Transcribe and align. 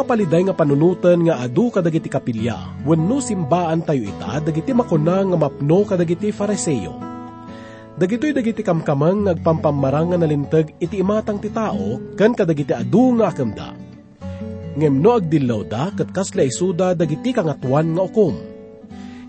makapaliday 0.00 0.48
nga 0.48 0.56
panunutan 0.56 1.28
nga 1.28 1.44
adu 1.44 1.68
kadagiti 1.68 2.08
kapilya, 2.08 2.56
wenno 2.88 3.20
simbaan 3.20 3.84
tayo 3.84 4.08
ita, 4.08 4.40
dagiti 4.40 4.72
makuna 4.72 5.20
nga 5.28 5.36
mapno 5.36 5.84
kadagiti 5.84 6.32
fariseyo. 6.32 6.96
Dagitoy 8.00 8.32
dagiti 8.32 8.64
kamkamang 8.64 9.28
nagpampamarang 9.28 10.16
nga 10.16 10.18
nalintag 10.24 10.72
iti 10.80 11.04
imatang 11.04 11.36
ti 11.36 11.52
tao, 11.52 12.00
kan 12.16 12.32
kadagiti 12.32 12.72
adu 12.72 13.20
nga 13.20 13.28
akamda. 13.28 13.76
Ngem 14.80 15.04
no 15.04 15.20
agdillaw 15.20 15.68
da, 15.68 15.92
kat 15.92 16.16
kasla 16.16 16.48
isuda 16.48 16.96
dagiti 16.96 17.36
kangatuan 17.36 17.92
nga 17.92 18.00
ukom. 18.00 18.40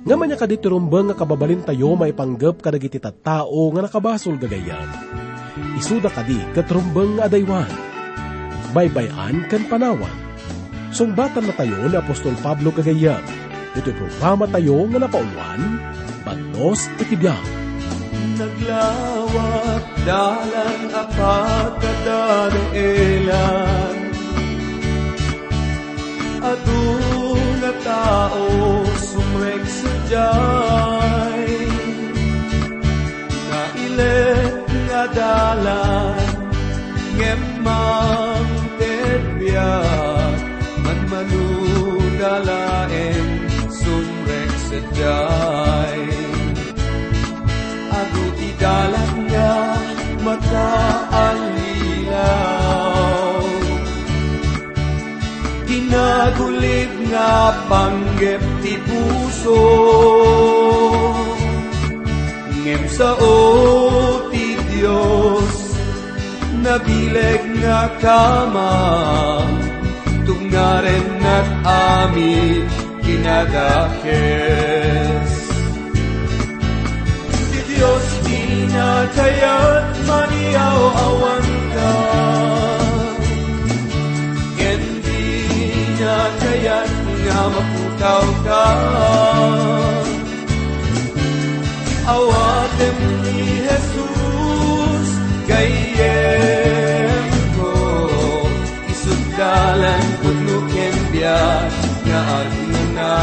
Nga 0.07 0.15
manya 0.15 0.39
kaditi 0.39 0.71
rumbang 0.71 1.11
nga 1.11 1.19
kababalin 1.19 1.67
tayo 1.67 1.99
maipanggap 1.99 2.63
kadagiti 2.63 2.95
tattao 2.95 3.75
nga 3.75 3.91
nakabasol 3.91 4.39
gagayan. 4.39 4.87
Isuda 5.75 6.07
kadi 6.07 6.39
kat 6.55 6.71
rumbang 6.71 7.19
nga 7.19 7.27
adaywan. 7.27 7.67
Baybayan 8.71 9.51
kan 9.51 9.67
panawan 9.67 10.30
Sungbatan 10.91 11.47
na 11.47 11.55
tayo 11.55 11.87
ni 11.87 11.95
Apostol 11.95 12.35
Pablo 12.43 12.75
Cagayan. 12.75 13.23
Ito'y 13.79 13.95
programa 13.95 14.43
tayo 14.51 14.83
nga 14.91 14.99
napauwan, 15.07 15.79
Bandos 16.27 16.91
Itibiyang. 16.99 17.47
Naglawat 18.35 19.83
dalan 20.03 20.89
apat 20.91 21.77
kadadaelan 21.77 22.73
Adu 26.41 26.85
na 27.61 27.69
tao 27.85 28.81
sumrek 28.97 29.61
sa 29.61 29.93
jay 30.09 31.69
Nailet 33.45 34.65
nga 34.89 35.05
dalan 35.13 35.90
sumrek 44.71 44.87
sa 44.87 44.95
jay 44.95 46.01
Ako 47.91 48.23
ti 48.39 48.49
dalan 48.55 49.27
niya 49.27 49.75
mataalilaw. 50.23 51.35
Tinagulit 55.67 56.91
nga 57.11 57.51
panggep 57.67 58.39
ti 58.63 58.79
puso. 58.87 59.59
Ngem 62.61 62.83
sa 62.93 63.17
o 63.17 63.35
ti 64.29 64.55
Diyos 64.71 65.75
Nabileg 66.61 67.41
nga 67.59 67.89
kama. 67.99 68.77
Tungaren 70.21 71.25
at 71.25 71.49
amin 71.65 72.80
kinadakes 73.11 74.11
Si 77.51 77.59
Diyos 77.67 78.07
di 78.23 78.71
na 78.71 79.03
kaya't 79.11 79.99
maniaw-awan 80.07 81.45
ka 81.75 81.93
Hindi 84.55 85.27
na 85.99 86.17
kaya't 86.39 86.91
nga 87.27 87.41
maputaw 87.51 88.23
ka 88.47 88.65
Awatem 92.11 92.97
ni 93.23 93.60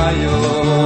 Zion. 0.08 0.77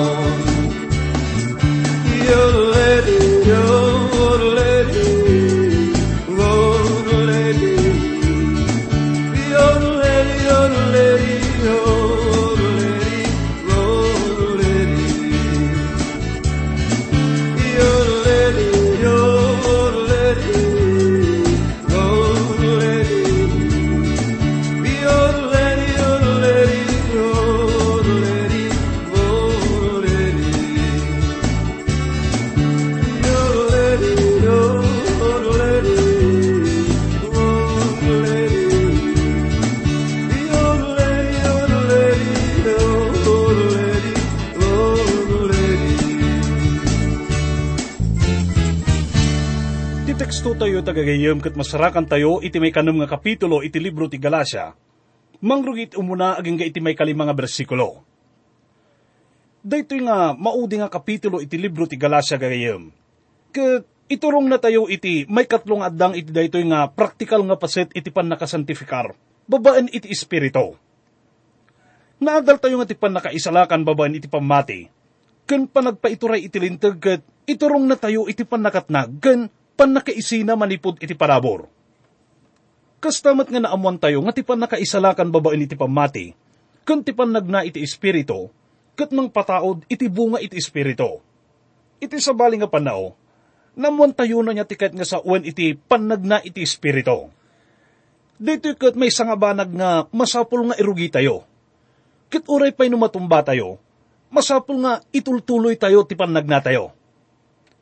Tagagayam 50.82 51.38
kat 51.38 51.54
masarakan 51.54 52.03
tayo 52.03 52.43
iti 52.43 52.59
may 52.59 52.75
kanam 52.75 52.98
nga 52.98 53.15
kapitulo 53.15 53.62
iti 53.62 53.78
libro 53.78 54.10
ti 54.10 54.19
Galasya. 54.19 54.75
Mangrugit 55.38 55.94
umuna 55.94 56.34
aging 56.34 56.59
ga 56.59 56.66
iti 56.66 56.82
may 56.82 56.98
kalima 56.98 57.22
nga 57.22 57.38
bersikulo. 57.38 58.03
Daytoy 59.62 60.03
nga 60.03 60.34
maudi 60.34 60.82
nga 60.82 60.91
kapitulo 60.91 61.38
iti 61.38 61.54
libro 61.54 61.87
ti 61.87 61.94
Galasya 61.94 62.34
gagayam. 62.34 62.91
Kat 63.54 63.87
iturong 64.10 64.50
na 64.50 64.59
tayo 64.59 64.91
iti 64.91 65.22
may 65.31 65.47
katlong 65.47 65.87
addang 65.87 66.19
iti 66.19 66.34
daytoy 66.34 66.66
nga 66.66 66.91
praktikal 66.91 67.47
nga 67.47 67.54
paset 67.54 67.87
iti 67.94 68.10
pan 68.10 68.26
nakasantifikar. 68.26 69.14
Babaan 69.47 69.87
iti 69.87 70.10
espirito. 70.10 70.75
Naadal 72.19 72.59
tayo 72.59 72.82
nga 72.82 72.91
iti 72.91 72.99
pan 72.99 73.14
nakaisalakan 73.14 73.87
babaan 73.87 74.19
iti 74.19 74.26
pamati. 74.26 74.91
Kan 75.47 75.70
panagpaituray 75.70 76.43
iti 76.43 76.59
lintag 76.59 76.99
kat 76.99 77.22
iturong 77.47 77.87
na 77.87 77.94
tayo 77.94 78.26
iti 78.26 78.43
pan 78.43 78.66
nakatnag 78.66 79.22
kan 79.22 79.47
pan 79.76 79.92
nakaisina 79.92 80.56
manipod 80.56 81.00
iti 81.00 81.16
parabor. 81.16 81.68
Kastamat 83.02 83.50
nga 83.50 83.60
naamuan 83.66 83.98
tayo 83.98 84.22
nga 84.22 84.32
ti 84.34 84.46
pan 84.46 84.62
nakaisalakan 84.62 85.34
babaan 85.34 85.64
iti 85.64 85.74
pamati. 85.74 86.26
Kan 86.86 87.02
ti 87.02 87.10
pan 87.10 87.34
nagna 87.34 87.66
iti 87.66 87.82
espirito 87.82 88.50
kat 88.92 89.10
nang 89.10 89.32
pataod 89.32 89.84
iti 89.88 90.06
bunga 90.08 90.38
iti 90.38 90.60
espirito. 90.60 91.24
Iti 92.02 92.18
sabali 92.18 92.58
nga 92.60 92.68
panao, 92.68 93.14
namuan 93.78 94.12
tayo 94.12 94.42
na 94.42 94.52
niya 94.52 94.66
tikat 94.68 94.92
nga 94.92 95.06
sa 95.06 95.22
uwan 95.22 95.46
iti 95.46 95.74
panagna 95.74 96.42
iti 96.42 96.60
espirito. 96.60 97.30
Dito 98.36 98.74
kat 98.74 98.98
may 98.98 99.08
sangabanag 99.08 99.70
nga 99.70 100.10
masapul 100.10 100.66
nga 100.66 100.76
irugi 100.76 101.08
tayo. 101.14 101.46
Kat 102.26 102.42
uray 102.48 102.74
pa'y 102.74 102.90
numatumba 102.90 103.44
tayo, 103.44 103.78
masapul 104.32 104.82
nga 104.82 104.98
itultuloy 105.14 105.78
tayo 105.78 106.02
ti 106.02 106.18
panagna 106.18 106.58
tayo. 106.58 106.90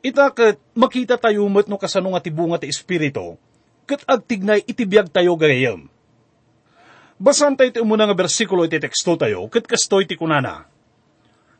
Ita 0.01 0.33
kat 0.33 0.57
makita 0.73 1.13
tayo 1.21 1.45
met 1.45 1.69
no 1.69 1.77
kasano 1.77 2.17
nga 2.17 2.25
ti 2.25 2.33
bunga 2.33 2.57
ti 2.57 2.65
espirito, 2.65 3.37
kat 3.85 4.01
agtignay 4.09 4.65
itibiyag 4.65 5.13
tayo 5.13 5.37
gayam. 5.37 5.85
Basan 7.21 7.53
tayo 7.53 7.69
iti 7.69 7.77
umuna 7.77 8.09
nga 8.09 8.17
bersikulo 8.17 8.65
iti 8.65 8.81
teksto 8.81 9.13
tayo, 9.13 9.45
kat 9.45 9.69
kastoy 9.69 10.09
ti 10.09 10.17
kunana. 10.17 10.65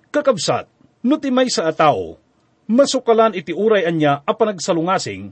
Kakabsat, 0.10 0.66
no 1.06 1.22
ti 1.22 1.30
may 1.30 1.54
sa 1.54 1.70
atao, 1.70 2.18
masukalan 2.66 3.38
iti 3.38 3.54
uray 3.54 3.86
anya 3.86 4.26
a 4.26 4.34
panagsalungasing, 4.34 5.30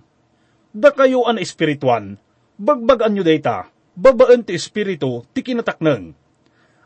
da 0.69 0.93
kayo 0.93 1.25
an 1.25 1.41
espirituan, 1.41 2.21
bagbagan 2.61 3.17
nyo 3.17 3.25
data, 3.25 3.73
babaan 3.97 4.45
ti 4.45 4.53
espiritu 4.53 5.25
ti 5.33 5.41
kinataknang. 5.41 6.13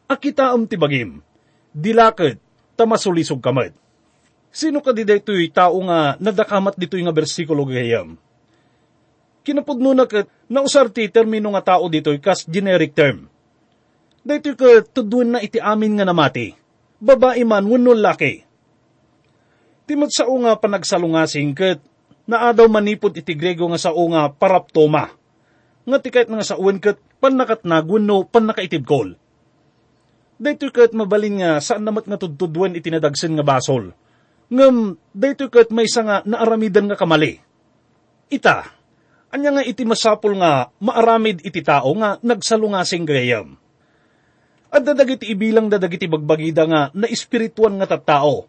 Akitaam 0.07 0.71
ti 0.71 0.79
bagim, 0.79 1.19
dilakad, 1.75 2.39
tamasulisog 2.79 3.43
kamad. 3.43 3.75
Sino 4.53 4.85
ka 4.85 4.93
di 4.93 5.01
dito'y 5.01 5.49
tao 5.49 5.81
nga 5.89 6.13
nadakamat 6.21 6.77
dito'y 6.77 7.01
nga 7.01 7.09
bersikulo 7.09 7.65
gayam? 7.65 8.21
Kinapudno 9.41 9.97
na 9.97 10.05
kat, 10.05 10.29
nausar 10.45 10.93
ti 10.93 11.09
termino 11.09 11.49
nga 11.57 11.73
tao 11.73 11.89
dito'y 11.89 12.21
kas 12.21 12.45
generic 12.45 12.93
term. 12.93 13.25
Dito'y 14.21 14.53
ka 14.53 14.85
tudun 14.93 15.33
na 15.33 15.39
iti 15.41 15.57
amin 15.57 15.97
nga 15.97 16.05
namati. 16.05 16.53
Babae 17.01 17.41
man, 17.41 17.65
wano 17.65 17.97
laki. 17.97 18.45
Timot 19.89 20.13
sa 20.13 20.29
nga 20.29 20.53
panagsalungasing 20.61 21.57
kat, 21.57 21.81
naadaw 22.29 22.69
manipod 22.69 23.17
iti 23.17 23.33
grego 23.33 23.65
nga 23.73 23.81
sa 23.81 23.89
nga 23.89 24.29
paraptoma. 24.31 25.09
Nga 25.83 25.97
tikait 25.97 26.29
nga 26.29 26.45
sa 26.45 26.61
uwan 26.61 26.77
kat, 26.77 27.01
panakat 27.17 27.65
na 27.65 27.81
wano 27.81 28.29
panakaitib 28.29 28.85
kol. 28.85 29.17
Dito 30.37 30.69
kat 30.69 30.93
mabalin 30.93 31.41
nga 31.41 31.51
saan 31.57 31.83
namat 31.89 32.05
nga 32.05 32.21
tudtudwan 32.21 32.77
iti 32.77 32.93
nadagsen 32.93 33.33
nga 33.33 33.43
basol. 33.43 33.97
Ngam, 34.53 35.01
dito 35.17 35.49
kat 35.49 35.73
may 35.73 35.89
nga 35.89 36.21
naaramidan 36.21 36.85
nga 36.85 36.93
kamali. 36.93 37.41
Ita, 38.29 38.69
anya 39.33 39.49
nga 39.49 39.63
iti 39.65 39.81
masapul 39.81 40.37
nga 40.37 40.69
maaramid 40.77 41.41
iti 41.41 41.65
tao 41.65 41.89
nga 41.97 42.21
nagsalungasing 42.21 43.01
gayam. 43.01 43.57
At 44.69 44.85
dadagiti 44.85 45.33
ibilang 45.33 45.73
dadagiti 45.73 46.05
bagbagida 46.05 46.69
nga 46.69 46.93
na 46.93 47.09
espirituan 47.09 47.81
nga 47.81 47.97
tattao. 47.97 48.45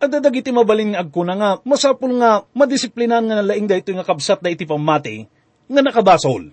At 0.00 0.08
dadagiti 0.08 0.48
mabalin 0.52 0.96
nga 0.96 1.04
agkuna 1.04 1.36
nga 1.36 1.50
masapul 1.68 2.16
nga 2.16 2.48
madisiplinan 2.56 3.28
nga 3.28 3.44
nalaing 3.44 3.68
da 3.68 3.76
ito 3.76 3.92
nga 3.92 4.08
kabsat 4.08 4.40
da 4.40 4.48
iti 4.48 4.64
pamati 4.64 5.28
nga 5.68 5.80
nakabasol. 5.84 6.48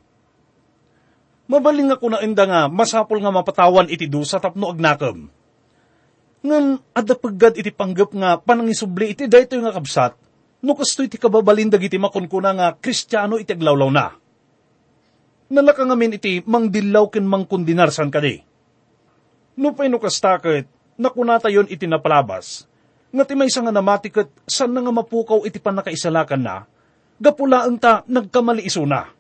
Mabaling 1.51 1.92
nga 1.92 2.00
kuna 2.00 2.24
inda 2.24 2.48
nga 2.48 2.62
masapul 2.71 3.19
nga 3.19 3.31
mapatawan 3.31 3.92
iti 3.92 4.07
dusa 4.12 4.39
tapno 4.39 4.71
agnakam. 4.71 5.27
Ngam 6.41 6.81
adda 6.97 7.13
paggad 7.13 7.53
iti 7.61 7.69
panggap 7.69 8.17
nga 8.17 8.41
panangisubli 8.41 9.13
iti 9.13 9.29
dayto 9.29 9.53
nga 9.61 9.77
kabsat 9.77 10.17
no 10.61 10.77
kasto 10.77 11.01
iti 11.05 11.17
kababalin 11.17 11.69
dagiti 11.69 11.97
makunkuna 11.97 12.53
nga 12.53 12.67
kristyano 12.77 13.41
iti 13.41 13.53
aglawlaw 13.53 13.89
na. 13.89 14.13
Nalaka 15.51 15.83
ngamin 15.83 16.17
iti 16.17 16.41
mangdilaw 16.45 17.11
ken 17.11 17.27
mangkundinar 17.27 17.91
san 17.91 18.07
kadi. 18.07 18.39
No 19.59 19.75
pay 19.75 19.91
no 19.91 19.99
kastakit, 19.99 20.69
nakunata 20.95 21.51
yon 21.51 21.67
iti 21.67 21.83
napalabas, 21.85 22.63
nga 23.11 23.23
ti 23.27 23.35
may 23.35 23.51
nga 23.51 23.73
namatikat 23.73 24.31
san 24.47 24.71
nga 24.71 24.93
mapukaw 24.95 25.43
iti 25.43 25.59
panakaisalakan 25.59 26.39
na, 26.39 26.63
gapulaang 27.19 27.75
ta 27.75 28.07
nagkamali 28.07 28.63
iso 28.63 28.88
na. 28.88 29.11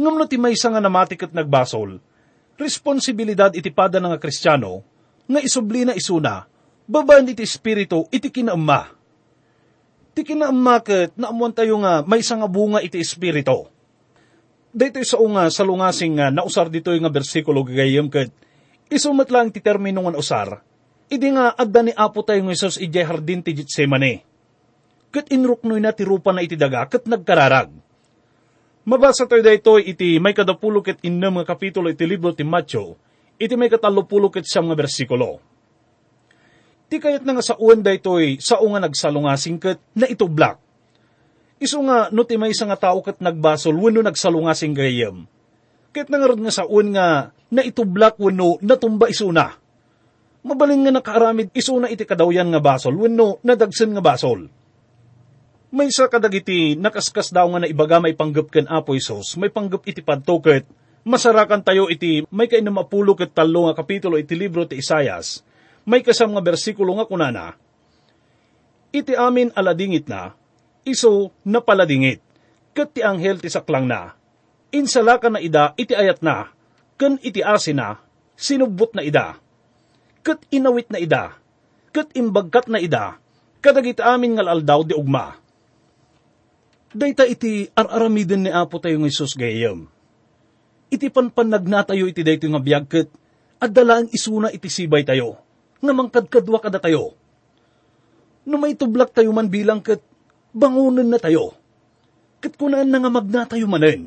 Ngam 0.00 0.16
no 0.16 0.24
ti 0.24 0.40
may 0.40 0.56
nga 0.56 0.80
namatikat 0.80 1.36
nagbasol, 1.36 2.00
responsibilidad 2.56 3.52
iti 3.52 3.68
pada 3.68 4.00
nga 4.00 4.16
kristyano, 4.16 4.80
nga 5.26 5.40
isubli 5.42 5.82
na 5.82 5.94
isuna, 5.94 6.46
babaan 6.86 7.26
iti 7.26 7.42
espiritu 7.42 8.06
iti 8.14 8.30
kinaamma. 8.30 8.94
Ti 10.16 10.22
kinaamma 10.24 10.76
ket 10.80 11.12
naamuan 11.18 11.52
tayo 11.52 11.76
nga 11.82 12.00
may 12.06 12.22
nga 12.22 12.48
bunga 12.48 12.80
iti 12.80 13.02
espiritu. 13.02 13.68
Dito 14.76 15.00
sa 15.04 15.20
unga 15.20 15.48
salungasing 15.48 16.20
nga 16.20 16.28
nausar 16.28 16.68
dito 16.68 16.92
nga 16.92 17.12
bersikulo 17.12 17.64
gagayam 17.64 18.08
ket 18.12 18.32
isumat 18.86 19.28
lang 19.34 19.50
ti 19.50 19.58
termino 19.58 20.04
nga 20.04 20.14
usar, 20.14 20.48
idi 21.10 21.34
nga 21.34 21.54
adda 21.58 21.80
ni 21.82 21.92
Apo 21.94 22.22
tayo 22.22 22.38
ng 22.42 22.54
Isos 22.54 22.78
ijay 22.78 23.02
hardin 23.02 23.42
ti 23.42 23.50
Getsemane. 23.50 24.22
Ket 25.10 25.32
inruknoy 25.32 25.80
na 25.82 25.90
ti 25.90 26.06
rupa 26.06 26.30
na 26.30 26.44
iti 26.44 26.54
daga 26.54 26.86
ket 26.86 27.08
nagkararag. 27.08 27.72
Mabasa 28.86 29.26
tayo 29.26 29.42
dito 29.42 29.82
iti 29.82 30.22
may 30.22 30.30
kadapulo 30.30 30.84
ket 30.84 31.02
innam 31.02 31.42
nga 31.42 31.56
kapitulo 31.56 31.90
iti 31.90 32.06
libro 32.06 32.30
ti 32.30 32.46
Matthew, 32.46 32.94
iti 33.36 33.54
may 33.54 33.72
katalupulo 33.72 34.28
ket 34.32 34.44
siyam 34.44 34.68
nga 34.68 34.78
bersikulo. 34.78 35.40
Ti 36.86 37.02
kayat 37.02 37.26
na 37.26 37.36
nga 37.36 37.44
sa 37.44 37.58
uwan 37.58 37.82
daytoy 37.82 38.38
sa 38.38 38.62
nga 38.62 38.80
nagsalungasing 38.84 39.58
ket 39.58 39.82
na 39.98 40.06
ito 40.06 40.28
black 40.30 40.66
Isu 41.56 41.80
nga, 41.88 42.12
no 42.12 42.28
ti 42.28 42.36
may 42.36 42.52
nga 42.52 42.76
tao 42.76 43.00
kat 43.00 43.16
nagbasol, 43.24 43.72
wano 43.80 44.04
nagsalungasing 44.04 44.76
gayam. 44.76 45.24
Kahit 45.96 46.12
nangarod 46.12 46.36
nga 46.44 46.52
sa 46.52 46.68
un 46.68 46.92
nga, 46.92 47.32
na 47.48 47.62
itublak 47.64 48.20
wano 48.20 48.60
natumba 48.60 49.08
isuna. 49.08 49.56
Mabaling 50.44 50.84
nga 50.84 50.92
nakaaramid 51.00 51.48
isuna 51.56 51.88
iti 51.88 52.04
kadawyan 52.04 52.52
nga 52.52 52.60
basol, 52.60 53.00
wano 53.00 53.40
nadagsen 53.40 53.96
nga 53.96 54.04
basol. 54.04 54.52
May 55.72 55.88
sa 55.88 56.12
kadagiti, 56.12 56.76
nakaskas 56.76 57.32
daw 57.32 57.48
nga 57.48 57.64
na 57.64 57.70
ibaga 57.72 58.04
may 58.04 58.12
panggap 58.12 58.52
ken 58.52 58.68
Apo 58.68 58.92
Isos, 58.92 59.34
may 59.40 59.48
panggap 59.48 59.82
iti 59.88 60.04
padtoket, 60.04 60.68
masarakan 61.06 61.62
tayo 61.62 61.86
iti 61.86 62.26
may 62.34 62.50
kay 62.50 62.58
mapulo 62.66 63.14
ket 63.14 63.30
talo 63.30 63.70
nga 63.70 63.78
kapitulo 63.78 64.18
iti 64.18 64.34
libro 64.34 64.66
ti 64.66 64.82
Isayas, 64.82 65.46
may 65.86 66.02
kasam 66.02 66.34
nga 66.34 66.42
bersikulo 66.42 66.98
nga 66.98 67.06
kunana, 67.06 67.54
iti 68.90 69.14
amin 69.14 69.54
aladingit 69.54 70.10
na, 70.10 70.34
iso 70.82 71.30
napaladingit. 71.46 72.22
Kat 72.76 72.92
ti 72.92 73.00
anghel 73.00 73.40
ti 73.40 73.48
saklang 73.48 73.88
na. 73.88 74.12
Insala 74.68 75.16
ka 75.16 75.32
na 75.32 75.40
ida 75.40 75.72
iti 75.80 75.96
ayat 75.96 76.20
na. 76.20 76.52
Kan 77.00 77.16
iti 77.24 77.40
asin 77.40 77.80
na, 77.80 78.00
sinubot 78.36 78.92
na 78.92 79.00
ida. 79.00 79.40
Kat 80.20 80.44
inawit 80.52 80.92
na 80.92 81.00
ida. 81.00 81.40
Kat 81.90 82.12
imbagkat 82.12 82.68
na 82.68 82.76
ida. 82.76 83.16
Kadagit 83.64 84.04
amin 84.04 84.36
ngal 84.36 84.52
aldaw 84.60 84.84
di 84.84 84.92
ugma. 84.92 85.40
Dayta 86.92 87.24
iti 87.24 87.68
araramiden 87.72 88.44
ni 88.44 88.50
Apo 88.52 88.76
tayo 88.76 89.00
ng 89.00 89.08
Isus 89.08 89.32
gayam. 89.32 89.88
Iti 90.86 91.10
panpanag 91.10 91.66
na 91.66 91.82
tayo 91.82 92.06
iti 92.06 92.22
dayto 92.22 92.46
nga 92.46 92.62
biyag 92.62 92.86
kat 92.86 93.08
at 93.58 93.70
dalaan 93.72 94.06
isuna 94.12 94.52
iti 94.54 94.70
sibay 94.70 95.02
tayo. 95.02 95.40
Nga 95.82 95.92
mangkadkadwa 95.92 96.58
kada 96.62 96.78
tayo. 96.78 97.16
No 98.46 98.62
may 98.62 98.78
tublak 98.78 99.10
tayo 99.10 99.34
man 99.34 99.50
bilang 99.50 99.82
kat 99.82 99.98
bangunan 100.54 101.06
na 101.06 101.18
tayo. 101.18 101.52
Kat 102.38 102.54
kunaan 102.54 102.86
na 102.86 103.02
nga 103.02 103.10
magnatayo 103.10 103.66
manen. 103.66 104.06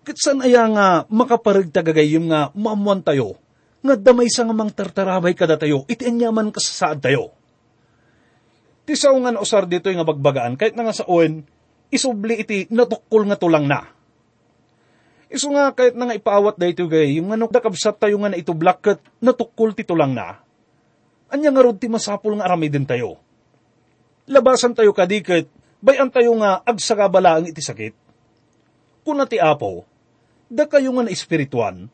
Kat 0.00 0.16
san 0.16 0.40
aya 0.40 0.64
nga 0.72 0.86
makaparag 1.12 1.68
tagagayim 1.68 2.32
nga 2.32 2.48
maamuan 2.56 3.04
tayo, 3.04 3.36
nga 3.84 3.94
damay 4.00 4.32
sa 4.32 4.48
nga 4.48 4.56
mang 4.56 4.72
tartarabay 4.72 5.36
kada 5.36 5.60
tayo, 5.60 5.84
iti 5.92 6.08
anyaman 6.08 6.48
kasasaad 6.48 7.04
tayo. 7.04 7.36
Ti 8.88 8.96
sao 8.96 9.14
nga 9.20 9.30
nausar 9.30 9.68
dito 9.68 9.92
nga 9.92 10.08
bagbagaan, 10.08 10.56
kahit 10.56 10.72
na 10.72 10.88
nga 10.88 10.96
sa 10.96 11.04
uwan, 11.04 11.44
isubli 11.92 12.40
iti 12.40 12.64
natukol 12.72 13.28
nga 13.28 13.36
tulang 13.36 13.68
na. 13.68 13.92
Iso 15.30 15.46
nga 15.54 15.70
kahit 15.70 15.94
na 15.94 16.10
nga 16.10 16.18
ipaawat 16.18 16.58
da 16.58 16.66
ito 16.66 16.84
gay, 16.90 17.22
yung 17.22 17.30
ano 17.30 17.46
dakabsat 17.46 18.02
tayo 18.02 18.18
nga 18.18 18.34
na 18.34 18.38
ito 18.38 18.50
blakat 18.50 18.98
natukol 19.22 19.70
ti 19.72 19.86
tulang 19.86 20.10
na. 20.10 20.42
Anya 21.30 21.54
nga 21.54 21.62
rod 21.62 21.78
ti 21.78 21.86
masapol 21.86 22.34
nga 22.34 22.50
aramidin 22.50 22.82
tayo 22.82 23.22
labasan 24.30 24.78
tayo 24.78 24.94
kadikit, 24.94 25.50
bayan 25.82 26.06
tayo 26.06 26.38
nga 26.38 26.62
agsagabala 26.62 27.42
ang 27.42 27.50
iti 27.50 27.58
sakit. 27.58 27.94
Kuna 29.02 29.26
ti 29.26 29.42
apo, 29.42 29.82
da 30.46 30.70
kayo 30.70 30.94
nga 30.94 31.02
na 31.02 31.10
espirituan, 31.10 31.90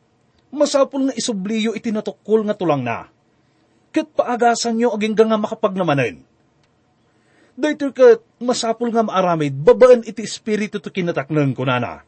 masapul 0.53 1.09
nga 1.09 1.17
isubliyo 1.17 1.73
iti 1.73 1.89
natukol 1.89 2.45
nga 2.45 2.53
tulang 2.53 2.85
na. 2.85 3.09
Kat 3.89 4.05
paagasan 4.13 4.77
nyo 4.77 4.93
aging 4.93 5.17
nga 5.17 5.41
makapagnamanin. 5.41 6.21
Dahito 7.57 7.89
kat 7.89 8.21
masapul 8.37 8.93
nga 8.93 9.01
maaramid, 9.01 9.57
babaan 9.57 10.05
iti 10.05 10.21
espiritu 10.21 10.77
to 10.77 10.93
kinataknang 10.93 11.57
kunana. 11.57 12.05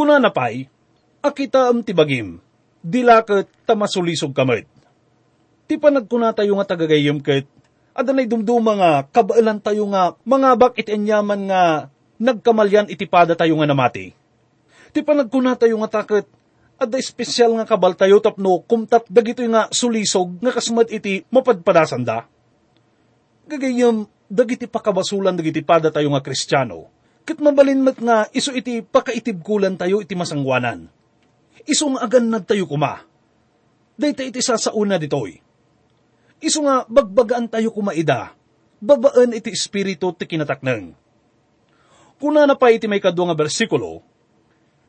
Kunana 0.00 0.32
pa'y, 0.32 0.64
akita 1.20 1.68
am 1.68 1.84
tibagim, 1.84 2.40
dilakat 2.80 3.52
tamasulisog 3.68 4.32
kamit. 4.32 4.64
Ti 5.68 5.76
panagkuna 5.76 6.32
tayo 6.32 6.56
nga 6.56 6.72
tagagayam 6.72 7.20
kat 7.20 7.44
adanay 7.92 8.24
dumduma 8.24 8.80
nga, 8.80 8.92
kabailan 9.12 9.60
tayo 9.60 9.84
nga, 9.92 10.16
mga 10.24 10.56
bak 10.56 10.80
iti 10.80 10.96
anyaman 10.96 11.52
nga, 11.52 11.92
nagkamalyan 12.16 12.88
iti 12.88 13.04
pada 13.04 13.36
tayo 13.36 13.60
nga 13.60 13.68
namati. 13.68 14.16
Ti 14.96 15.04
panagkuna 15.04 15.52
tayo 15.60 15.76
nga 15.84 16.00
takot, 16.00 16.24
ada 16.80 16.96
espesyal 16.96 17.60
nga 17.60 17.68
kabal 17.68 17.92
tayo 17.92 18.24
tapno, 18.24 18.64
kumtat 18.64 19.04
dagito 19.04 19.44
nga 19.52 19.68
sulisog 19.68 20.40
nga 20.40 20.48
kasmat 20.48 20.88
iti 20.96 21.28
mapadpadasan 21.28 22.08
da. 22.08 22.24
Gagayam, 23.44 24.08
dagiti 24.32 24.64
pakabasulan 24.64 25.36
dagiti 25.36 25.60
pada 25.60 25.92
tayo 25.92 26.08
nga 26.16 26.24
kristyano, 26.24 26.88
kit 27.24 27.38
mabalinmat 27.38 27.98
nga 28.00 28.26
iso 28.32 28.50
iti 28.52 28.80
pakaitibkulan 28.84 29.76
tayo 29.76 30.00
iti 30.02 30.14
masangwanan. 30.16 30.88
Iso 31.68 31.86
agan 31.96 32.32
tayo 32.42 32.64
kuma. 32.66 33.04
Dayta 34.00 34.24
iti 34.24 34.40
sasauna 34.40 34.96
ditoy 34.96 35.50
Iso 36.40 36.64
nga 36.64 36.88
bagbagaan 36.88 37.52
tayo 37.52 37.68
kumaida, 37.68 38.32
babaan 38.80 39.36
iti 39.36 39.52
espiritu 39.52 40.08
ti 40.16 40.24
kinataknang. 40.24 40.96
Kuna 42.16 42.48
na 42.48 42.56
pa 42.56 42.72
iti 42.72 42.88
may 42.88 42.96
kadwa 42.96 43.28
nga 43.28 43.36
bersikulo, 43.36 44.00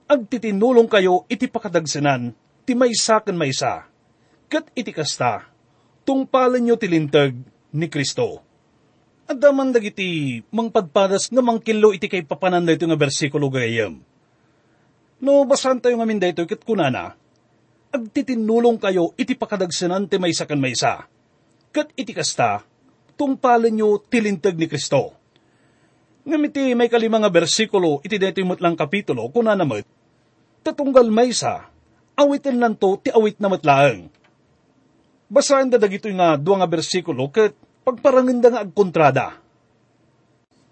agtitinulong 0.08 0.88
kayo 0.88 1.28
iti 1.28 1.52
pakadagsanan, 1.52 2.32
ti 2.64 2.72
maysa 2.72 3.20
kan 3.20 3.36
maysa, 3.36 3.84
kat 4.48 4.72
iti 4.80 4.96
kasta, 4.96 5.44
tungpalan 6.08 6.64
nyo 6.64 6.80
tilintag 6.80 7.36
ni 7.76 7.88
Kristo. 7.92 8.40
At 9.32 9.40
daman 9.40 9.72
dagiti 9.72 10.44
mangpadpadas 10.52 11.32
nga 11.32 11.40
mangkilo 11.40 11.96
iti 11.96 12.12
kay 12.12 12.28
papanan 12.28 12.68
ito 12.68 12.84
nga 12.84 13.00
bersikulo 13.00 13.48
gayam. 13.48 14.04
No, 15.24 15.48
basan 15.48 15.80
tayo 15.80 15.96
nga 15.96 16.04
min 16.04 16.20
dito, 16.20 16.44
kat 16.44 16.68
kunana, 16.68 17.16
agtitinulong 17.96 18.76
kayo 18.76 19.16
iti 19.16 19.32
pakadagsanan 19.32 20.12
ti 20.12 20.20
maysa 20.20 20.44
kan 20.44 20.60
maysa 20.60 21.08
kat 21.72 21.96
iti 21.96 22.12
kasta, 22.12 22.68
tungpalan 23.16 23.72
nyo 23.72 24.04
tilintag 24.04 24.60
ni 24.60 24.68
Kristo. 24.68 25.16
Ngamiti 26.28 26.76
may 26.76 26.92
kalimang 26.92 27.24
bersikulo, 27.32 28.04
iti 28.04 28.20
dito 28.20 28.44
lang 28.60 28.76
kapitulo, 28.76 29.32
kuna 29.32 29.56
namat, 29.56 29.88
tatunggal 30.60 31.08
may 31.08 31.32
sa, 31.32 31.72
awitin 32.20 32.60
lang 32.60 32.76
to, 32.76 33.00
ti 33.00 33.16
awit 33.16 33.40
na 33.40 33.48
matlaang. 33.48 34.12
Basahan 35.32 35.72
da 35.72 35.80
dagito 35.80 36.12
nga 36.12 36.36
duwa 36.36 36.60
nga 36.60 36.68
bersikulo, 36.68 37.32
kat 37.32 37.56
pagparangin 37.82 38.40
da 38.42 38.50
nga 38.54 38.62
agkontrada. 38.64 39.38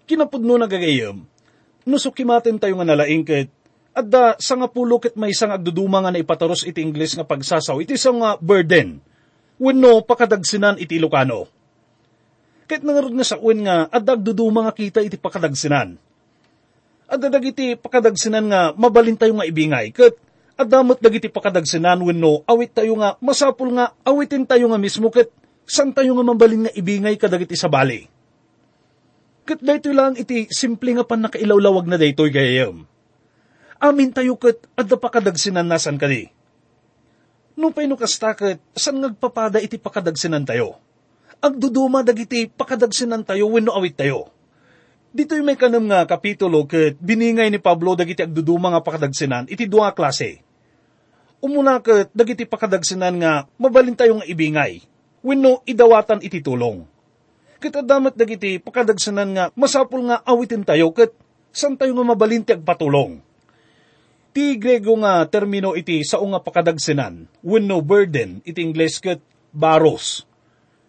Kinapudno 0.06 0.58
na 0.58 0.66
gagayam, 0.66 1.22
nusukimatin 1.86 2.58
tayo 2.58 2.74
nga 2.78 2.86
nalaing 2.86 3.22
kat, 3.22 3.48
at 3.90 4.06
da 4.06 4.34
sa 4.38 4.54
nga 4.54 4.70
pulo 4.70 5.02
may 5.18 5.34
isang 5.34 5.50
agduduma 5.50 6.02
nga 6.02 6.14
na 6.14 6.22
ipataros 6.22 6.66
iti 6.66 6.82
Ingles 6.82 7.14
nga 7.14 7.26
pagsasaw, 7.26 7.78
iti 7.82 7.94
isang 7.98 8.22
nga 8.22 8.38
burden, 8.38 8.98
wenno 9.58 10.02
pakadagsinan 10.02 10.78
iti 10.78 10.98
Ilocano. 10.98 11.46
Kahit 12.70 12.86
nangarod 12.86 13.14
na 13.14 13.26
sa 13.26 13.38
uwan 13.38 13.60
nga, 13.66 13.76
adag 13.90 14.22
duduma 14.22 14.62
nga 14.66 14.74
kita 14.74 15.02
iti 15.02 15.18
pakadagsinan. 15.18 15.98
Adadag 17.10 17.42
iti 17.50 17.74
pakadagsinan 17.74 18.46
nga 18.46 18.60
mabalin 18.78 19.18
tayo 19.18 19.34
nga 19.34 19.46
ibingay, 19.46 19.90
kat 19.90 20.14
Adamot 20.60 21.00
dagiti 21.00 21.32
pakadagsenan 21.32 22.04
wenno 22.04 22.44
awit 22.44 22.76
tayo 22.76 22.92
nga 23.00 23.16
masapul 23.24 23.72
nga 23.72 23.96
awitin 24.04 24.44
tayo 24.44 24.68
nga 24.68 24.76
mismo 24.76 25.08
ket 25.08 25.32
san 25.70 25.94
tayo 25.94 26.18
nga 26.18 26.26
mabalin 26.26 26.66
nga 26.66 26.74
ibingay 26.74 27.14
kadagiti 27.14 27.54
sa 27.54 27.70
bali. 27.70 28.02
Ket 29.46 29.62
daytoy 29.62 29.94
lang 29.94 30.18
iti 30.18 30.50
simple 30.50 30.90
nga 30.98 31.06
pan 31.06 31.22
nakailawlawag 31.22 31.86
na 31.86 31.94
daytoy 31.94 32.34
gayam. 32.34 32.90
Amin 33.78 34.10
tayo 34.10 34.34
ket 34.34 34.66
adda 34.74 34.98
pakadagsenan 34.98 35.70
nasan 35.70 35.94
kadi. 35.94 36.26
No 37.54 37.70
pay 37.70 37.86
no 37.86 37.94
kastakit, 37.94 38.58
san 38.74 38.98
ngagpapada 38.98 39.62
iti 39.62 39.78
pakadagsenan 39.78 40.42
tayo? 40.42 40.74
Agduduma 41.38 42.02
dagiti 42.02 42.50
pakadagsenan 42.50 43.22
tayo 43.22 43.46
wenno 43.54 43.70
awit 43.70 43.94
tayo. 43.94 44.34
Dito'y 45.14 45.42
may 45.46 45.54
kanam 45.54 45.86
nga 45.86 46.02
kapitulo 46.02 46.66
ket 46.66 46.98
biningay 46.98 47.46
ni 47.46 47.62
Pablo 47.62 47.94
dagiti 47.94 48.26
agduduma 48.26 48.74
nga 48.74 48.82
pakadagsenan 48.82 49.46
iti 49.46 49.70
duha 49.70 49.94
klase 49.94 50.42
umuna 51.40 51.80
ket 51.80 52.12
dagiti 52.12 52.44
pakadagsenan 52.44 53.16
nga 53.16 53.32
mabalin 53.56 53.96
tayo 53.96 54.20
nga 54.20 54.28
ibingay, 54.28 54.84
wenno 55.20 55.64
idawatan 55.68 56.24
iti 56.24 56.40
tulong. 56.40 56.84
Ket 57.60 57.84
adamat 57.84 58.16
dagiti 58.16 58.56
pakadagsenan 58.56 59.30
nga 59.36 59.44
masapul 59.52 60.08
nga 60.08 60.24
awitin 60.24 60.64
tayo 60.64 60.96
ket 60.96 61.12
san 61.52 61.76
tayo 61.76 61.92
nga 61.92 62.06
mabalin 62.08 62.40
ti 62.40 62.56
agpatulong. 62.56 63.20
Ti 64.30 64.56
Grego 64.56 64.96
nga 65.02 65.26
termino 65.26 65.74
iti 65.74 66.00
sao 66.06 66.22
nga 66.30 66.40
pakadagsenan, 66.40 67.26
wenno 67.42 67.82
burden, 67.82 68.40
iti 68.46 68.62
Ingles 68.62 69.02
ket 69.02 69.20
baros. 69.50 70.24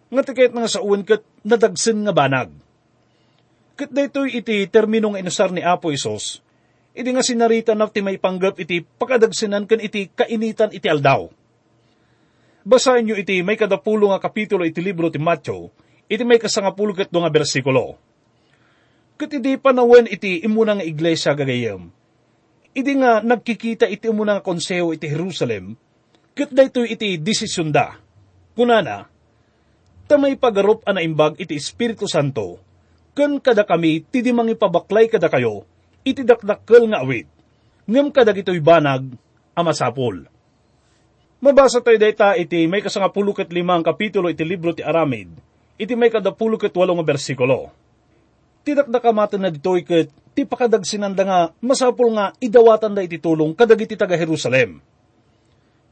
Nga 0.08 0.22
tikait 0.22 0.52
nga 0.54 0.70
sauan 0.70 1.02
ket 1.02 1.26
nadagsen 1.42 2.06
nga 2.06 2.14
banag. 2.14 2.54
Ket 3.76 3.90
daytoy 3.90 4.38
iti 4.40 4.64
termino 4.70 5.12
nga 5.12 5.20
inusar 5.20 5.50
ni 5.50 5.60
Apo 5.60 5.90
Isos, 5.90 6.40
Iti 6.92 7.08
nga 7.08 7.24
sinarita 7.24 7.72
na 7.72 7.88
ti 7.88 8.04
may 8.04 8.20
panggap 8.20 8.60
iti 8.60 8.84
pakadagsinan 8.84 9.64
kan 9.64 9.80
iti 9.80 10.12
kainitan 10.12 10.76
iti 10.76 10.92
aldaw. 10.92 11.24
Basahin 12.62 13.10
nyo 13.10 13.16
iti 13.18 13.42
may 13.42 13.58
kadapulo 13.58 14.14
nga 14.14 14.22
kapitulo 14.22 14.62
iti 14.62 14.78
libro 14.78 15.10
ti 15.10 15.18
Matthew, 15.18 15.66
iti 16.06 16.22
may 16.22 16.38
kasangapulo 16.38 16.94
kat 16.94 17.10
nga 17.10 17.30
bersikulo. 17.30 17.98
Kat 19.18 19.30
iti 19.34 19.58
panawen 19.58 20.06
iti 20.06 20.46
imuna 20.46 20.78
nga 20.78 20.86
iglesia 20.86 21.34
gagayam. 21.34 21.90
Iti 22.72 22.92
nga 22.96 23.18
nagkikita 23.20 23.90
iti 23.90 24.06
imuna 24.08 24.38
nga 24.38 24.46
konseho 24.46 24.94
iti 24.94 25.10
Jerusalem, 25.10 25.74
kat 26.38 26.54
dayto 26.54 26.86
iti 26.86 27.18
desisyon 27.18 27.74
da. 27.74 27.98
Kunana, 28.54 29.10
tamay 30.06 30.38
pagarup 30.38 30.86
ana 30.86 31.02
imbag 31.02 31.42
iti 31.42 31.58
Espiritu 31.58 32.06
Santo, 32.06 32.62
kan 33.12 33.42
kada 33.42 33.66
kami 33.66 34.06
ti 34.08 34.24
di 34.24 34.32
mangipabaklay 34.32 35.10
kada 35.10 35.28
kayo, 35.28 35.68
iti 36.06 36.24
dakdakkel 36.24 36.88
nga 36.88 37.04
awit, 37.04 37.28
ngem 37.90 38.08
kadag 38.14 38.40
ito'y 38.40 38.62
banag, 38.62 39.12
amasapol. 39.52 40.31
Mabasa 41.42 41.82
tayo 41.82 41.98
dayta 41.98 42.38
iti 42.38 42.70
may 42.70 42.78
kasangapulukat 42.78 43.50
limang 43.50 43.82
kapitulo 43.82 44.30
iti 44.30 44.46
libro 44.46 44.70
ti 44.70 44.86
Aramid, 44.86 45.26
iti 45.74 45.98
may 45.98 46.06
kadapulukat 46.06 46.70
walong 46.70 47.02
nga 47.02 47.10
bersikulo. 47.10 47.66
Tidakdakamatan 48.62 49.42
na 49.42 49.50
dito'y 49.50 49.82
ket 49.82 50.06
ti 50.38 50.46
pakadagsinanda 50.46 51.26
nga 51.26 51.40
masapol 51.58 52.14
nga 52.14 52.30
idawatan 52.38 52.94
da 52.94 53.02
iti 53.02 53.18
tulong 53.18 53.58
kadag 53.58 53.82
iti 53.82 53.98
taga 53.98 54.14
Jerusalem. 54.14 54.78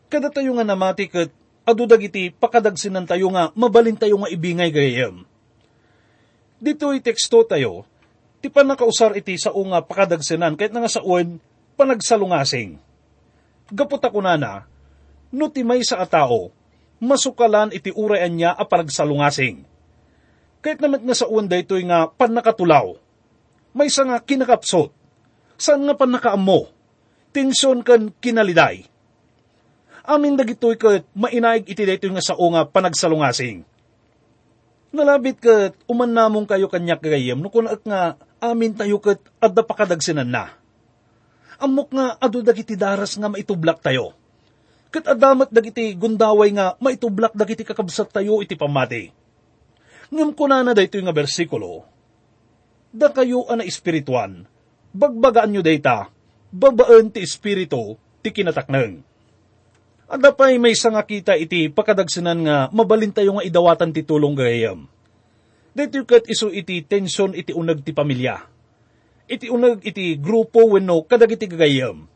Kada 0.07 0.30
tayo 0.30 0.54
nga 0.54 0.62
namati 0.62 1.11
ket 1.11 1.35
adudag 1.66 2.07
iti 2.07 2.30
pakadagsinan 2.30 3.11
tayo 3.11 3.35
nga 3.35 3.50
mabalin 3.59 3.99
tayo 3.99 4.23
nga 4.23 4.30
ibingay 4.30 4.71
gayem. 4.71 5.26
Dito'y 6.62 7.02
teksto 7.02 7.42
tayo, 7.42 7.83
ti 8.38 8.54
panakausar 8.54 9.19
iti 9.19 9.35
sa 9.35 9.50
unga 9.50 9.83
pakadagsenan 9.83 10.54
kahit 10.54 10.71
nga 10.71 10.87
sa 10.87 11.02
uwan 11.02 11.42
panagsalungasing. 11.75 12.78
Gapot 13.75 13.99
ako 13.99 14.23
na 14.23 14.70
no 15.31 15.51
ti 15.51 15.63
may 15.63 15.83
sa 15.87 16.03
atao, 16.03 16.51
masukalan 17.01 17.73
iti 17.73 17.95
urayan 17.95 18.35
niya 18.35 18.51
a 18.55 18.67
panagsalungasing. 18.67 19.65
Kahit 20.61 20.79
naman 20.85 21.03
nga 21.09 21.17
sa 21.17 21.31
uwan 21.31 21.49
daytoy 21.49 21.89
nga 21.89 22.13
panakatulaw, 22.13 22.99
may 23.73 23.89
sa 23.89 24.05
nga 24.05 24.21
kinakapsot, 24.21 24.93
saan 25.57 25.89
nga 25.89 25.97
panakaammo, 25.97 26.69
tensyon 27.33 27.81
kan 27.81 28.13
kinaliday. 28.21 28.85
Amin 30.05 30.37
dagitoy 30.37 30.77
kat 30.77 31.07
mainaig 31.17 31.65
iti 31.65 31.87
daytoy 31.89 32.13
nga 32.13 32.25
sa 32.25 32.37
unga 32.37 32.69
panagsalungasing. 32.69 33.65
Nalabit 34.91 35.39
kat 35.41 35.73
uman 35.87 36.11
namong 36.11 36.45
kayo 36.51 36.67
kanyak 36.69 37.01
kagayam, 37.01 37.41
no 37.41 37.49
kunak 37.49 37.81
nga 37.87 38.19
amin 38.43 38.77
tayo 38.77 39.01
kat 39.01 39.23
adda 39.41 39.63
pakadagsinan 39.65 40.29
na. 40.29 40.53
Amok 41.61 41.93
nga 41.95 42.17
adu 42.21 42.45
dagiti 42.45 42.77
daras 42.77 43.17
nga 43.17 43.33
maitublak 43.33 43.81
tayo. 43.81 44.20
Kat 44.91 45.07
adamat 45.07 45.55
dagiti 45.55 45.95
gundaway 45.95 46.51
nga 46.51 46.75
maitublak 46.83 47.31
dagiti 47.31 47.63
kakabsat 47.63 48.11
tayo 48.11 48.43
iti 48.43 48.59
pamati. 48.59 49.15
Ngam 50.11 50.35
ko 50.35 50.51
na 50.51 50.67
na 50.67 50.75
dayto 50.75 50.99
nga 50.99 51.15
bersikulo, 51.15 51.87
da 52.91 53.15
kayo 53.15 53.47
ana 53.47 53.63
espirituan, 53.63 54.51
bagbagaan 54.91 55.55
nyo 55.55 55.63
dayta, 55.63 56.11
babaan 56.51 57.15
ti 57.15 57.23
espiritu, 57.23 57.95
ti 58.19 58.35
kinataknang. 58.35 59.07
Ada 60.11 60.35
pa'y 60.35 60.59
may 60.59 60.75
nga 60.75 61.07
kita 61.07 61.39
iti 61.39 61.71
pakadagsinan 61.71 62.39
nga 62.43 62.57
mabalin 62.75 63.15
tayo 63.15 63.39
nga 63.39 63.47
idawatan 63.47 63.95
ti 63.95 64.03
tulong 64.03 64.35
gayam. 64.35 64.91
Dito 65.71 66.03
kat 66.03 66.27
iso 66.27 66.51
iti 66.51 66.83
tensyon 66.83 67.39
iti 67.39 67.55
unag 67.55 67.87
ti 67.87 67.95
pamilya. 67.95 68.43
Iti 69.31 69.47
unag 69.47 69.87
iti 69.87 70.19
grupo 70.19 70.67
wenno 70.67 71.07
kadag 71.07 71.39
iti 71.39 71.47
gagayam. 71.47 72.11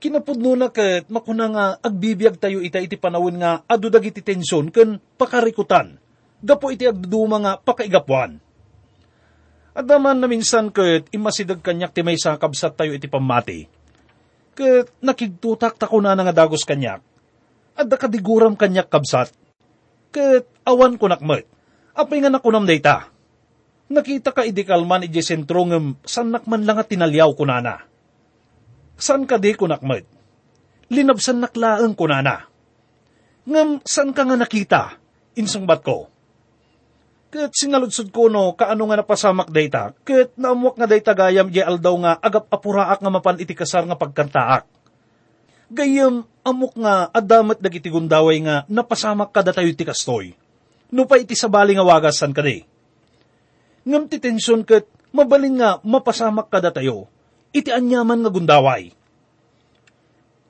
Kinapudno 0.00 0.56
na 0.56 0.72
kat 0.72 1.12
makuna 1.12 1.46
nga 1.52 1.64
agbibiyag 1.84 2.40
tayo 2.40 2.64
ita 2.64 2.80
iti 2.80 2.96
panawin 2.96 3.36
nga 3.36 3.60
adudag 3.68 4.08
iti 4.08 4.24
tensyon 4.24 4.72
ken 4.72 4.96
pakarikutan. 5.20 6.00
Gapo 6.40 6.72
iti 6.72 6.88
agduduma 6.88 7.36
nga 7.36 7.52
pakaigapuan. 7.60 8.40
Adaman 9.76 10.16
na 10.16 10.26
minsan 10.26 10.72
kat 10.72 11.12
imasidag 11.12 11.60
kanyak 11.60 11.92
ti 11.92 12.00
may 12.00 12.16
sakabsat 12.16 12.80
tayo 12.80 12.96
iti 12.96 13.06
pamati 13.12 13.80
ket 14.60 14.92
nakigtutak 15.00 15.80
tako 15.80 16.04
na 16.04 16.12
nga 16.12 16.36
dagos 16.36 16.68
kanyak. 16.68 17.00
Adda 17.80 17.96
kadiguram 17.96 18.52
kanyak 18.52 18.92
kabsat. 18.92 19.32
Ket 20.12 20.44
awan 20.68 21.00
ko 21.00 21.08
nakmet. 21.08 21.48
Apay 21.96 22.20
nga 22.20 22.28
nakunam 22.28 22.68
dayta. 22.68 23.08
Nakita 23.88 24.36
ka 24.36 24.44
idikalman 24.44 25.08
iji 25.08 25.24
sentro 25.24 25.64
ngem 25.64 25.98
san 26.04 26.28
nakman 26.28 26.68
lang 26.68 26.78
at 26.78 26.92
tinalyaw 26.92 27.32
kunana. 27.34 27.89
San 29.00 29.24
ka 29.24 29.40
di 29.40 29.56
kunakmet? 29.56 30.04
Linabsan 30.92 31.40
naklaang 31.40 31.96
kunana. 31.96 32.44
Ngam 33.48 33.80
san 33.88 34.12
ka 34.12 34.28
nga 34.28 34.36
nakita? 34.36 34.82
Insang 35.40 35.64
bat 35.64 35.80
ko. 35.80 36.12
Ket 37.30 37.54
sinaludsod 37.56 38.12
ko 38.12 38.28
no, 38.28 38.58
kaano 38.58 38.90
nga 38.90 39.00
napasamak 39.00 39.48
dayta, 39.54 39.94
ket 40.02 40.34
naamuak 40.34 40.76
nga 40.76 40.90
dayta 40.90 41.14
gayam 41.14 41.48
di 41.48 41.62
aldaw 41.62 41.94
nga 42.02 42.12
agap 42.18 42.50
apuraak 42.50 42.98
nga 42.98 43.10
mapan 43.10 43.38
iti 43.38 43.54
kasar 43.54 43.86
nga 43.86 43.94
pagkantaak. 43.94 44.66
Gayam 45.70 46.26
amok 46.42 46.74
nga 46.74 47.06
adamat 47.14 47.62
dagiti 47.62 47.86
gundaway 47.86 48.42
nga 48.42 48.66
napasamak 48.66 49.30
kada 49.30 49.54
tayo 49.54 49.70
ti 49.70 49.86
kastoy. 49.86 50.34
No 50.90 51.06
pa 51.06 51.22
iti 51.22 51.38
sabali 51.38 51.78
nga 51.78 51.86
wagasan 51.86 52.34
kadi. 52.34 52.66
Ngam 53.86 54.10
ti 54.10 54.18
tensyon 54.18 54.66
ket 54.66 54.90
mabalin 55.14 55.54
nga 55.62 55.78
mapasamak 55.86 56.50
kada 56.50 56.74
tayo, 56.74 57.06
iti 57.50 57.70
anyaman 57.70 58.22
nga 58.22 58.30
gundaway. 58.30 58.90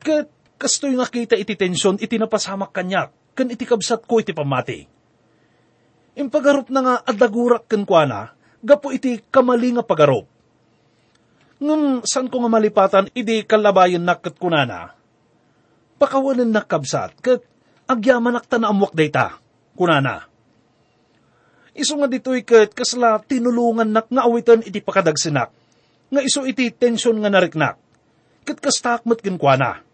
Ket 0.00 0.28
kastoy 0.60 0.96
nga 0.96 1.08
kita 1.08 1.36
iti 1.36 1.56
tensyon 1.56 2.00
iti 2.00 2.20
napasamak 2.20 2.72
kanyak, 2.72 3.36
kan 3.36 3.48
iti 3.48 3.64
kabsat 3.64 4.04
ko 4.04 4.20
iti 4.20 4.36
pamati 4.36 5.00
Impagarup 6.20 6.68
na 6.68 6.80
nga 6.84 6.94
adagurak 7.06 7.70
ken 7.70 7.86
kuana, 7.88 8.34
gapo 8.60 8.92
iti 8.92 9.22
kamali 9.30 9.72
nga 9.72 9.84
pagarup. 9.86 10.26
Ngam 11.60 12.04
san 12.04 12.26
ko 12.28 12.44
nga 12.44 12.50
malipatan, 12.50 13.08
idi 13.16 13.44
kalabayan 13.46 14.04
nakat 14.04 14.36
kunana. 14.36 14.96
Pakawanan 16.00 16.50
nakabsat, 16.50 17.20
kat 17.20 17.44
agyaman 17.88 18.36
akta 18.36 18.56
na 18.56 18.72
amwak 18.72 18.96
dayta, 18.96 19.38
kunana. 19.76 20.26
Iso 21.76 21.94
nga 21.94 22.10
dito'y 22.10 22.42
kat 22.42 22.74
kasla 22.74 23.22
tinulungan 23.22 23.88
nak 23.88 24.10
nga 24.10 24.26
awitan 24.26 24.64
iti 24.66 24.82
pakadagsinak, 24.82 25.54
nga 26.10 26.20
iso 26.20 26.42
iti 26.42 26.74
tensyon 26.74 27.22
nga 27.22 27.30
nariknak, 27.30 27.78
kat 28.44 28.58
kastakmat 28.58 29.22
ken 29.22 29.38
kuana 29.38 29.86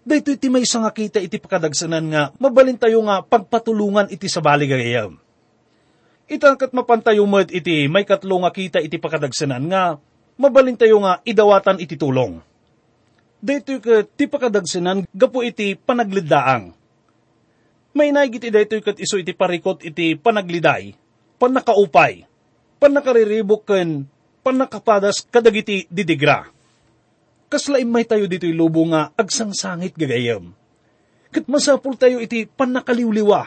Dahito 0.00 0.32
iti 0.32 0.48
may 0.48 0.64
nga 0.64 0.90
kita 0.90 1.20
iti 1.20 1.36
pakadagsanan 1.36 2.04
nga, 2.08 2.22
mabalin 2.40 2.80
tayo 2.80 3.04
nga 3.04 3.20
pagpatulungan 3.20 4.08
iti 4.08 4.32
sa 4.32 4.40
baligayam. 4.40 5.20
Itangkat 6.24 6.72
mapantayo 6.72 7.28
mo't 7.28 7.52
iti 7.52 7.84
may 7.84 8.08
katlo 8.08 8.40
nga 8.40 8.50
kita 8.50 8.80
iti 8.80 8.96
pakadagsanan 8.96 9.64
nga, 9.68 10.00
mabalin 10.40 10.74
tayo 10.74 11.04
nga 11.04 11.20
idawatan 11.20 11.84
iti 11.84 12.00
tulong. 12.00 12.40
Dahito 13.44 13.76
kat 13.80 14.08
ti 14.16 14.24
pakadagsanan, 14.24 15.04
gapo 15.12 15.44
iti 15.44 15.76
panaglidaang. 15.76 16.72
May 17.92 18.08
naigit 18.10 18.48
dahito 18.48 18.80
kat 18.80 18.96
iso 18.98 19.20
iti 19.20 19.36
parikot 19.36 19.84
iti 19.84 20.16
panagliday, 20.16 20.96
panakaupay, 21.36 22.24
panakariribok 22.80 23.68
ken 23.68 24.08
panakapadas 24.40 25.24
kadagiti 25.28 25.84
didigra 25.88 26.48
Kaslaim 27.50 27.90
may 27.90 28.06
tayo 28.06 28.30
dito'y 28.30 28.54
lubo 28.54 28.86
nga 28.94 29.10
agsang 29.18 29.50
sangit 29.50 29.98
gagayam. 29.98 30.54
Kat 31.34 31.50
masapul 31.50 31.98
tayo 31.98 32.22
iti 32.22 32.46
panakaliwliwa, 32.46 33.42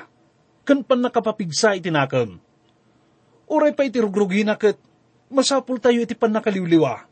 kan 0.67 0.83
panakapapigsa 0.83 1.79
iti 1.79 1.87
nakam. 1.87 2.35
Oray 3.47 3.71
pa 3.71 3.87
iti 3.87 4.03
rugrugin 4.03 4.51
na 4.51 4.59
kat 4.59 4.75
masapul 5.31 5.79
tayo 5.79 6.03
iti 6.03 6.19
panakaliwliwa. 6.19 7.07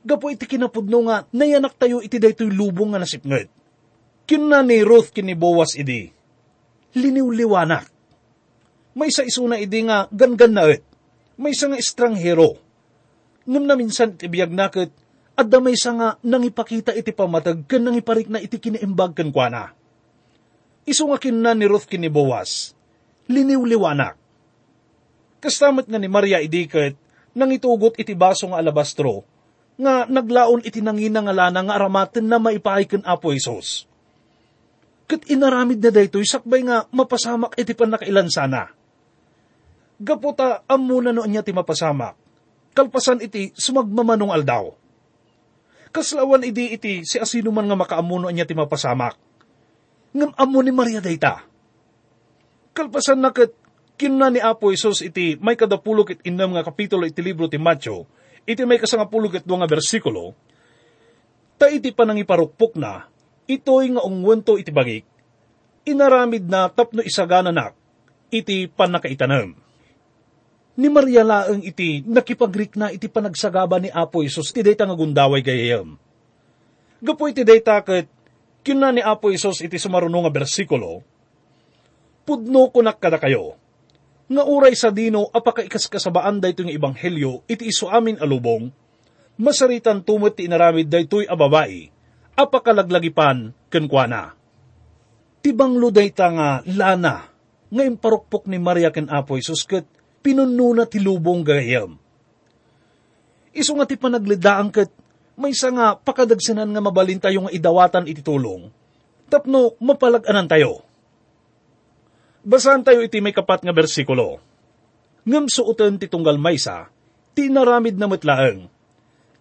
Gapo 0.00 0.32
iti 0.32 0.48
kinapudno 0.48 1.04
nga 1.12 1.28
nayanak 1.28 1.76
tayo 1.76 2.00
iti 2.00 2.16
daytoy 2.16 2.48
lubong 2.48 2.96
nga 2.96 3.04
nasipnget. 3.04 3.52
Kinna 4.24 4.64
ni 4.64 4.80
Ruth 4.80 5.12
kinibawas 5.12 5.76
idi. 5.76 6.08
Liniwliwanak. 6.96 7.84
May 8.96 9.12
sa 9.12 9.28
isuna 9.28 9.60
idi 9.60 9.84
nga 9.84 10.08
gangan 10.08 10.52
na 10.56 10.72
et. 10.72 10.80
May 11.36 11.52
isa 11.52 11.68
nga 11.68 11.76
estranghero. 11.76 12.56
Ngam 13.50 13.66
na 13.66 13.74
minsan 13.74 14.14
iti 14.14 14.30
biyag 14.30 14.54
nakit, 14.54 14.94
at 15.34 15.50
may 15.58 15.74
sa 15.74 15.90
nga 15.90 16.08
nangipakita 16.22 16.94
iti 16.94 17.10
pamatag 17.10 17.66
kan 17.66 17.82
nangiparik 17.82 18.30
na 18.30 18.38
iti 18.38 18.62
kinaimbag 18.62 19.18
kan 19.18 19.34
kwa 19.34 19.50
na. 19.50 19.64
Isu 20.86 21.10
nga 21.10 21.18
kinna 21.18 21.58
ni 21.58 21.66
Ruth 21.66 21.90
kinibawas. 21.90 22.78
Liniwliwanak. 23.26 24.14
Kastamat 25.42 25.90
nga 25.90 25.98
ni 25.98 26.06
Maria 26.06 26.38
idikit, 26.38 26.94
nang 27.34 27.50
itugot 27.50 27.96
iti 27.96 28.12
baso 28.12 28.46
nga 28.52 28.60
alabastro, 28.60 29.24
nga 29.80 30.04
naglaon 30.04 30.60
iti 30.60 30.84
nangina 30.84 31.24
nga 31.24 31.32
lana 31.32 31.64
nga 31.64 31.74
aramaten 31.80 32.28
na 32.28 32.36
maipahikan 32.36 33.00
apo 33.02 33.32
Isos. 33.32 33.88
Kat 35.08 35.24
inaramid 35.26 35.80
na 35.80 35.90
daytoy 35.90 36.22
sakbay 36.28 36.62
nga 36.68 36.84
mapasamak 36.92 37.56
iti 37.56 37.72
panakailan 37.72 38.28
sana. 38.28 38.68
Gaputa 39.96 40.62
amuna 40.68 41.10
no 41.10 41.24
niya 41.24 41.40
ti 41.40 41.56
mapasamak. 41.56 42.19
Kalpasan 42.70 43.22
iti 43.24 43.50
sumagmamanong 43.54 44.30
aldaw. 44.30 44.70
Kaslawan 45.90 46.46
idi 46.46 46.70
iti 46.70 47.02
si 47.02 47.18
asino 47.18 47.50
man 47.50 47.66
nga 47.66 47.74
makaamuno 47.74 48.30
niya 48.30 48.46
ti 48.46 48.54
mapasamak. 48.54 49.18
Ngam 50.14 50.32
amo 50.38 50.58
ni 50.62 50.70
Maria 50.70 51.02
dayta. 51.02 51.42
Kalpasan 52.70 53.18
na 53.18 53.34
kat 53.34 53.50
kinna 53.98 54.30
ni 54.32 54.40
Apo 54.40 54.72
Isos 54.72 55.04
iti 55.04 55.36
may 55.42 55.58
kadapulok 55.60 56.16
it 56.16 56.20
inam 56.24 56.56
nga 56.56 56.64
kapitulo 56.64 57.04
iti 57.04 57.20
libro 57.20 57.50
ti 57.50 57.60
Matyo, 57.60 58.08
iti 58.48 58.64
may 58.64 58.80
kasangapulog 58.80 59.36
it 59.36 59.44
nga 59.44 59.68
bersikulo, 59.68 60.32
ta 61.60 61.68
iti 61.68 61.92
panangiparukpok 61.92 62.72
na, 62.80 63.04
ito'y 63.44 63.92
nga 63.92 64.02
ungwento 64.06 64.56
iti 64.56 64.72
bagik, 64.72 65.04
inaramid 65.84 66.48
na 66.48 66.72
tapno 66.72 67.04
isagana 67.04 67.52
nak, 67.52 67.76
iti 68.32 68.64
panakaitanam. 68.72 69.52
Ni 70.80 70.88
Maria 70.88 71.20
laeng 71.20 71.60
iti 71.60 72.00
nakipagrik 72.08 72.72
na 72.80 72.88
iti 72.88 73.04
panagsagaba 73.04 73.76
ni 73.76 73.92
Apo 73.92 74.24
Isos 74.24 74.48
ti 74.48 74.64
dayta 74.64 74.88
nga 74.88 74.96
gundaway 74.96 75.44
gayam. 75.44 76.00
Gapo 77.04 77.28
iti 77.28 77.44
dayta 77.44 77.84
ket 77.84 78.08
kinna 78.64 78.88
ni 78.88 79.04
Apo 79.04 79.28
Isos 79.28 79.60
iti 79.60 79.76
sumaruno 79.76 80.24
nga 80.24 80.32
bersikulo, 80.32 81.04
Pudno 82.24 82.72
kunak 82.72 82.96
kada 82.96 83.20
kayo, 83.20 83.60
nga 84.30 84.42
uray 84.48 84.72
sa 84.72 84.88
dino 84.88 85.28
apaka 85.28 85.68
ikaskasabaan 85.68 86.40
dayto 86.40 86.64
nga 86.64 86.72
ebanghelyo 86.72 87.44
iti 87.44 87.68
iso 87.68 87.92
amin 87.92 88.16
alubong, 88.16 88.72
masaritan 89.36 90.00
tumot 90.00 90.32
ti 90.32 90.48
inaramid 90.48 90.88
daytoy 90.88 91.28
a 91.28 91.36
babae, 91.36 91.92
apakalaglagipan 92.40 93.52
kenkwana. 93.68 94.32
Tibanglo 95.44 95.92
dayta 95.92 96.32
nga 96.32 96.48
lana, 96.64 97.28
nga 97.68 97.82
imparukpok 97.84 98.48
ni 98.48 98.56
Maria 98.56 98.88
ken 98.88 99.12
Apo 99.12 99.36
Isus 99.36 99.68
ket 99.68 99.99
pinununa 100.20 100.84
ti 100.84 101.00
lubong 101.00 101.44
gayam. 101.44 101.96
Isu 103.50 103.74
nga 103.76 103.86
ti 103.88 103.98
panaglidaan 103.98 104.70
ket 104.70 104.92
may 105.40 105.56
isa 105.56 105.72
nga 105.72 105.96
pakadagsanan 105.96 106.68
nga 106.68 106.84
mabalin 106.84 107.16
tayo 107.16 107.48
nga 107.48 107.52
idawatan 107.52 108.04
iti 108.04 108.20
tulong. 108.20 108.68
Tapno 109.32 109.72
mapalaganan 109.80 110.44
tayo. 110.44 110.84
Basahan 112.44 112.84
tayo 112.84 113.00
iti 113.00 113.24
may 113.24 113.32
kapat 113.32 113.64
nga 113.64 113.72
bersikulo. 113.72 114.40
Ngam 115.24 115.48
suoten 115.48 116.00
ti 116.00 116.08
tunggal 116.08 116.36
maysa, 116.36 116.88
ti 117.32 117.48
naramid 117.48 117.96
na 117.96 118.08
matlaeng. 118.08 118.68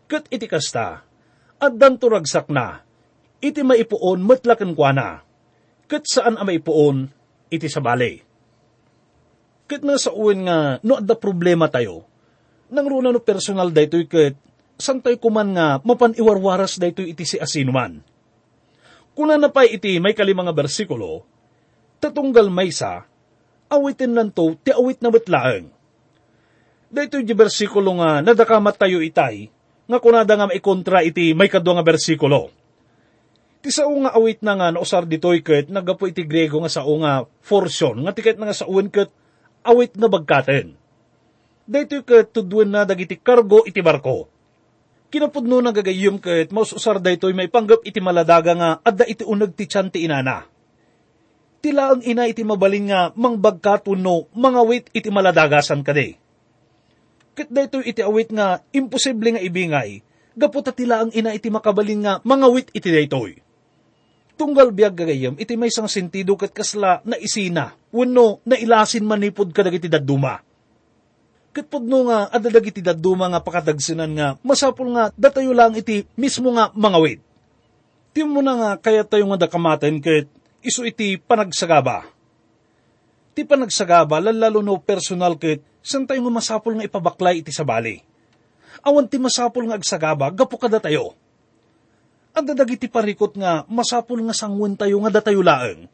Kat 0.08 0.28
iti 0.32 0.48
kasta, 0.48 1.04
at 1.60 1.74
danturagsak 1.76 2.48
na, 2.52 2.84
iti 3.40 3.64
maipuon 3.64 4.24
matlaken 4.24 4.76
kwa 4.76 4.92
na. 4.96 5.10
Kat 5.88 6.04
saan 6.08 6.40
ang 6.40 6.48
maipuon, 6.48 7.12
iti 7.52 7.68
sa 7.68 7.84
bali. 9.70 9.78
Kat 9.78 9.82
nga 9.86 9.98
sa 10.02 10.10
uwan 10.10 10.40
nga, 10.50 10.58
no 10.82 10.98
adda 10.98 11.14
problema 11.14 11.70
tayo, 11.70 12.10
nang 12.74 12.90
runa 12.90 13.14
no 13.14 13.22
personal 13.22 13.70
daytoy 13.70 14.10
kat, 14.10 14.34
san 14.82 14.98
tayo 14.98 15.22
kuman 15.22 15.54
nga 15.54 15.78
mapaniwarwaras 15.86 16.82
daytoy 16.82 17.14
iti 17.14 17.26
si 17.26 17.38
asinuman. 17.38 18.02
Kuna 19.14 19.38
na 19.38 19.54
pa 19.54 19.68
iti 19.68 20.02
may 20.02 20.18
kalimang 20.18 20.50
nga 20.50 20.56
bersikulo, 20.56 21.22
tatunggal 22.02 22.50
maysa, 22.50 23.06
awitin 23.70 24.18
nanto 24.18 24.58
ti 24.64 24.74
awit 24.74 25.04
na 25.06 25.14
betlaeng. 25.14 25.70
Dito 26.90 27.22
di 27.22 27.36
bersikulo 27.38 28.02
nga 28.02 28.26
nadakamat 28.26 28.76
tayo 28.82 28.98
itay, 29.06 29.46
nga 29.86 30.02
kunada 30.02 30.34
nga 30.34 30.50
maikontra 30.50 31.06
iti 31.06 31.38
may 31.38 31.46
kadwa 31.46 31.78
nga 31.78 31.86
bersikulo. 31.86 32.50
Ti 33.60 33.70
sao 33.70 33.92
nga 33.92 34.16
awit 34.16 34.40
na 34.42 34.56
nga 34.56 34.74
nausar 34.74 35.04
ditoy 35.06 35.44
ket 35.44 35.68
nagapo 35.68 36.08
iti 36.08 36.24
Grego 36.24 36.64
nga 36.64 36.72
sao 36.72 36.96
nga 37.04 37.28
forsyon 37.44 38.08
nga 38.08 38.16
tiket 38.16 38.40
nga 38.40 38.56
sauan 38.56 38.88
ket 38.88 39.12
awit 39.70 39.94
na 39.96 40.10
bagkaten. 40.10 40.74
Dito 41.70 42.02
ket 42.02 42.34
tudwen 42.34 42.74
na 42.74 42.84
dagiti 42.84 43.16
kargo 43.22 43.62
iti 43.70 43.80
barko. 43.86 44.26
Kinapudno 45.14 45.62
na 45.62 45.70
gagayom 45.70 46.18
ket 46.18 46.50
maususar 46.50 46.98
daytoy 46.98 47.38
may 47.38 47.50
panggap 47.50 47.86
iti 47.86 48.02
maladaga 48.02 48.54
nga 48.58 48.70
adda 48.82 49.06
iti 49.06 49.22
uneg 49.22 49.54
ti 49.54 49.70
tiyan 49.70 49.94
ti 49.94 50.06
inana 50.10 50.50
tila 51.60 51.96
ang 51.96 52.02
ina 52.04 52.28
iti 52.28 52.42
mabalin 52.48 52.88
nga 52.88 53.02
mangbagkat 53.14 53.88
uno 53.92 54.32
mga 54.32 54.62
wit 54.64 54.86
iti 54.96 55.12
maladagasan 55.12 55.84
kade. 55.84 56.16
Kat 57.36 57.52
dayto 57.52 57.84
iti 57.84 58.04
awit 58.04 58.32
nga 58.32 58.64
imposible 58.76 59.36
nga 59.36 59.44
ibingay, 59.44 60.04
gaputa 60.36 60.72
tila 60.76 61.04
ang 61.04 61.12
ina 61.12 61.36
iti 61.36 61.52
makabalin 61.52 62.04
nga 62.04 62.14
mga 62.24 62.48
wit 62.52 62.68
iti 62.76 62.90
daytoy. 62.92 63.40
Tunggal 64.40 64.72
biyag 64.72 64.96
gagayam, 64.96 65.36
iti 65.36 65.60
may 65.60 65.68
isang 65.68 65.92
sentido 65.92 66.40
kat 66.40 66.56
kasla 66.56 67.04
na 67.04 67.20
isina, 67.20 67.76
wano 67.92 68.40
na 68.48 68.56
ilasin 68.56 69.04
manipod 69.04 69.52
kadag 69.52 69.76
iti 69.76 69.92
daduma. 69.92 70.40
Kat 71.52 71.68
pudno 71.68 72.08
nga 72.08 72.32
adadag 72.32 72.72
iti 72.72 72.80
daduma 72.80 73.28
nga 73.28 73.44
pakadagsinan 73.44 74.12
nga, 74.16 74.28
masapul 74.40 74.96
nga 74.96 75.12
datayo 75.20 75.52
lang 75.52 75.76
iti 75.76 76.08
mismo 76.16 76.56
nga 76.56 76.72
mga 76.72 77.00
wit. 77.04 77.20
Tiyan 78.16 78.32
mo 78.32 78.40
na 78.40 78.56
nga 78.56 78.70
kaya 78.80 79.04
tayo 79.04 79.28
nga 79.28 79.44
dakamaten 79.44 80.00
kat 80.00 80.32
iso 80.64 80.88
iti 80.88 81.20
panagsagaba. 81.20 82.08
Ti 83.36 83.44
panagsagaba, 83.44 84.24
lalalo 84.24 84.64
no 84.64 84.80
personal 84.80 85.36
kit, 85.36 85.60
san 85.84 86.08
tayo 86.08 86.24
nga 86.24 86.34
masapol 86.40 86.80
nga 86.80 86.88
ipabaklay 86.88 87.44
iti 87.44 87.52
sabali. 87.52 88.00
Awan 88.88 89.12
ti 89.12 89.20
masapol 89.20 89.68
nga 89.68 89.76
agsagaba, 89.76 90.32
gapo 90.32 90.56
kada 90.56 90.80
tayo. 90.80 91.12
Ang 92.40 92.56
dadag 92.56 92.72
iti 92.72 92.88
parikot 92.88 93.36
nga, 93.36 93.68
masapol 93.68 94.24
nga 94.24 94.32
sangwan 94.32 94.72
tayo 94.72 94.96
nga 95.04 95.12
datayo 95.12 95.44
laeng. 95.44 95.92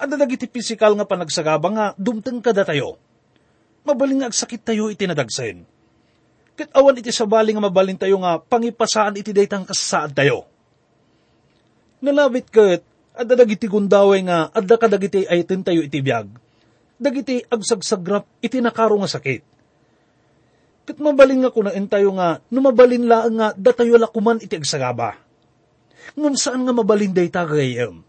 Ang 0.00 0.08
dadag 0.16 0.32
iti 0.32 0.48
pisikal 0.48 0.96
nga 0.96 1.04
panagsagaba 1.04 1.68
nga, 1.68 1.86
dumteng 2.00 2.40
kada 2.40 2.64
tayo. 2.64 2.96
Mabaling 3.84 4.24
nga 4.24 4.32
agsakit 4.32 4.64
tayo 4.64 4.88
iti 4.88 5.04
nadagsen. 5.04 5.68
Kat 6.56 6.72
awan 6.72 7.04
iti 7.04 7.12
sabali 7.12 7.52
nga 7.52 7.60
mabalin 7.60 8.00
tayo 8.00 8.16
nga, 8.24 8.40
pangipasaan 8.40 9.20
iti 9.20 9.36
daytang 9.36 9.68
kasaad 9.68 10.16
tayo. 10.16 10.48
Nalabit 12.00 12.48
kat, 12.48 12.80
adda 13.12 13.44
dagiti 13.44 13.68
gundaway 13.68 14.24
nga 14.24 14.48
adda 14.56 14.80
kadagiti 14.80 15.28
ay 15.28 15.44
tayo 15.44 15.84
iti 15.84 16.00
biyag. 16.00 16.32
Dagiti 16.96 17.44
agsagsagrap 17.44 18.24
iti 18.40 18.56
nakaro 18.64 18.96
nga 19.04 19.20
sakit. 19.20 19.49
Kat 20.88 20.96
mabalin 20.98 21.44
nga 21.44 21.52
kunain 21.52 21.86
tayo 21.86 22.16
nga, 22.16 22.40
numabalin 22.48 23.06
laang 23.06 23.36
nga 23.36 23.48
datayo 23.54 24.00
lakuman 24.00 24.40
iti 24.40 24.56
agsagaba. 24.56 25.16
Ngam 26.16 26.34
saan 26.34 26.64
nga 26.64 26.74
mabalin 26.74 27.12
day 27.14 27.28
tagayam? 27.28 28.02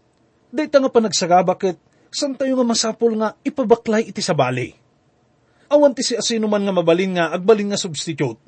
Day 0.52 0.68
nga 0.68 0.90
panagsagaba 0.92 1.56
kat 1.56 1.76
saan 2.12 2.36
tayo 2.36 2.56
nga 2.58 2.66
masapol 2.66 3.12
nga 3.16 3.36
ipabaklay 3.44 4.08
iti 4.08 4.20
sabali. 4.20 4.74
Awan 5.72 5.96
ti 5.96 6.04
si 6.04 6.12
asino 6.12 6.48
man 6.48 6.64
nga 6.64 6.74
mabalin 6.74 7.16
nga 7.16 7.32
agbalin 7.32 7.72
nga 7.72 7.80
substitute. 7.80 8.40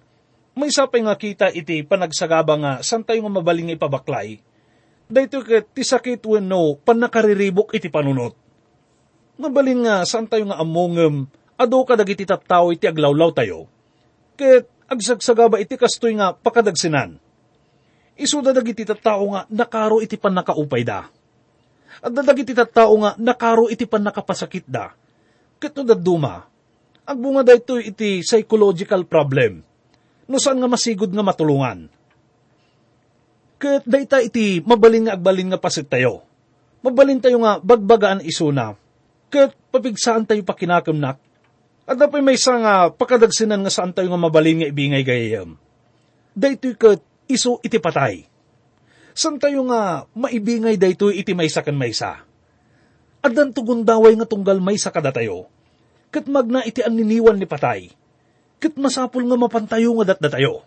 May 0.55 0.71
sapay 0.71 1.01
nga 1.03 1.17
kita 1.17 1.49
iti 1.51 1.81
panagsagaba 1.83 2.55
nga 2.61 2.73
saan 2.85 3.05
tayo 3.05 3.25
nga 3.25 3.33
mabalin 3.41 3.73
nga 3.73 3.77
ipabaklay 3.81 4.41
dayto 5.09 5.45
ket 5.45 5.73
ti 5.77 5.85
sakit 5.85 6.25
wenno 6.25 6.81
panakariribok 6.81 7.77
iti 7.77 7.93
panunot. 7.93 8.35
Mabalin 9.37 9.85
nga 9.85 9.95
saan 10.07 10.31
tayo 10.31 10.47
nga 10.49 10.63
amongem, 10.63 11.27
ado 11.59 11.79
ka 11.83 11.99
dagiti 11.99 12.23
tattao 12.23 12.71
iti 12.71 12.87
aglawlaw 12.87 13.35
tayo. 13.35 13.67
Ket 14.35 14.67
agsagsagaba 14.91 15.63
iti 15.63 15.79
kastoy 15.79 16.19
nga 16.19 16.35
pakadagsinan. 16.35 17.19
Isuda 18.15 18.55
dagiti 18.55 18.87
tattao 18.87 19.27
nga 19.35 19.43
nakaro 19.51 19.99
iti 19.99 20.15
panakaupay 20.15 20.83
da. 20.87 21.11
At 22.03 22.11
dagiti 22.15 22.55
tattao 22.55 22.95
nga 23.03 23.11
nakaro 23.19 23.67
iti 23.71 23.87
panakapasakit 23.87 24.67
da. 24.67 24.95
Ket 25.59 25.75
no 25.75 25.83
daduma, 25.87 26.47
agbunga 27.07 27.43
dayto 27.43 27.79
iti 27.79 28.23
psychological 28.23 29.07
problem. 29.07 29.63
No 30.31 30.37
saan 30.39 30.63
nga 30.63 30.71
masigod 30.71 31.13
nga 31.13 31.21
matulungan 31.21 31.91
Kat 33.65 33.81
dayta 33.89 34.21
iti 34.21 34.61
mabalin 34.61 35.09
nga 35.09 35.17
agbalin 35.17 35.49
nga 35.49 35.61
pasit 35.61 35.89
tayo. 35.89 36.21
Mabalin 36.85 37.17
tayo 37.17 37.41
nga 37.41 37.57
bagbagaan 37.65 38.21
isuna. 38.21 38.77
Kat 39.33 39.57
papigsaan 39.73 40.29
tayo 40.29 40.45
pakinakimnak. 40.45 41.17
At 41.85 42.01
dapat 42.01 42.25
may 42.25 42.41
isa 42.41 42.57
nga 42.57 42.89
pakadagsinan 42.89 43.61
nga 43.61 43.73
saan 43.73 43.93
tayo 43.93 44.09
nga 44.09 44.21
mabalin 44.21 44.65
nga 44.65 44.71
ibingay 44.73 45.05
gayam. 45.05 45.61
Daytoy 46.33 46.75
kat 46.81 47.01
iso 47.29 47.61
iti 47.61 47.77
patay. 47.77 48.25
San 49.15 49.37
tayo 49.37 49.63
nga 49.69 50.09
maibingay 50.17 50.81
daytoy 50.81 51.21
iti 51.21 51.37
maysa 51.37 51.61
kan 51.61 51.77
maysa. 51.77 52.25
Adan 53.21 53.53
tugon 53.53 53.85
daway 53.85 54.17
nga 54.17 54.27
tunggal 54.27 54.59
maysa 54.65 54.89
kada 54.89 55.13
tayo. 55.13 55.47
Kat 56.09 56.25
magna 56.25 56.65
iti 56.65 56.81
aniniwan 56.81 57.37
ni 57.37 57.45
patay. 57.45 57.93
Kat 58.59 58.75
masapul 58.81 59.29
nga 59.29 59.37
mapantayo 59.37 59.93
nga 60.01 60.17
datda 60.17 60.41
tayo. 60.41 60.65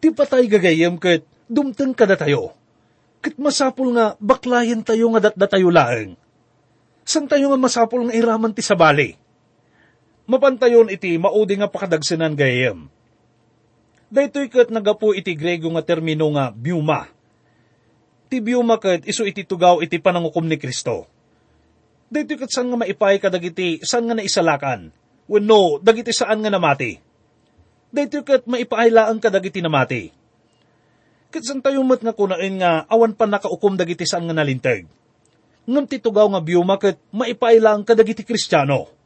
Ti 0.00 0.08
patay 0.08 0.48
gagayam 0.48 0.96
kat 0.96 1.22
dumteng 1.52 1.92
kada 1.92 2.16
tayo. 2.16 2.56
Kat 3.20 3.36
masapul 3.36 3.92
nga 3.92 4.16
baklayan 4.18 4.80
tayo 4.80 5.12
nga 5.12 5.28
datda 5.28 5.46
tayo 5.52 5.68
laeng. 5.68 6.16
San 7.04 7.28
tayo 7.28 7.52
nga 7.52 7.60
masapul 7.60 8.08
nga 8.08 8.16
iraman 8.16 8.56
ti 8.56 8.64
sabali. 8.64 9.27
Mapantayon 10.28 10.92
iti 10.92 11.16
maudi 11.16 11.56
nga 11.56 11.72
pakadagsinan 11.72 12.36
gayam. 12.36 12.92
Daytoy 14.12 14.52
kat 14.52 14.68
nagapu 14.68 15.16
iti 15.16 15.32
Grego 15.32 15.72
nga 15.72 15.80
termino 15.80 16.28
nga 16.36 16.52
biuma. 16.52 17.08
Ti 18.28 18.36
biuma 18.44 18.76
kat 18.76 19.08
iso 19.08 19.24
iti 19.24 19.48
tugaw 19.48 19.80
iti 19.80 19.96
panangukom 19.96 20.44
ni 20.44 20.60
Kristo. 20.60 21.08
Daytoy 22.12 22.44
kat 22.44 22.52
saan 22.52 22.68
nga 22.68 22.76
maipay 22.76 23.16
kadagiti 23.16 23.80
saan 23.80 24.04
nga 24.04 24.20
naisalakan. 24.20 24.92
Wenno, 25.32 25.80
dagiti 25.80 26.12
saan 26.12 26.44
nga 26.44 26.52
namati. 26.52 27.00
Daytoy 27.88 28.20
kat 28.20 28.44
maipailaan 28.44 29.16
kadagiti 29.24 29.64
namati. 29.64 30.12
Kat 31.32 31.40
saan 31.40 31.64
tayo 31.64 31.80
mat 31.88 32.04
nga 32.04 32.12
kunain 32.12 32.60
nga 32.60 32.84
awan 32.84 33.16
pa 33.16 33.24
nakaukom 33.24 33.80
dagiti 33.80 34.04
saan 34.04 34.28
nga 34.28 34.36
nalintag. 34.36 34.84
Ngam 35.64 35.88
ti 35.88 36.00
tugaw 36.00 36.28
nga 36.32 36.44
biuma 36.44 36.76
kat 36.76 37.00
maipailaan 37.16 37.80
kadagiti 37.84 38.28
kristyano. 38.28 38.97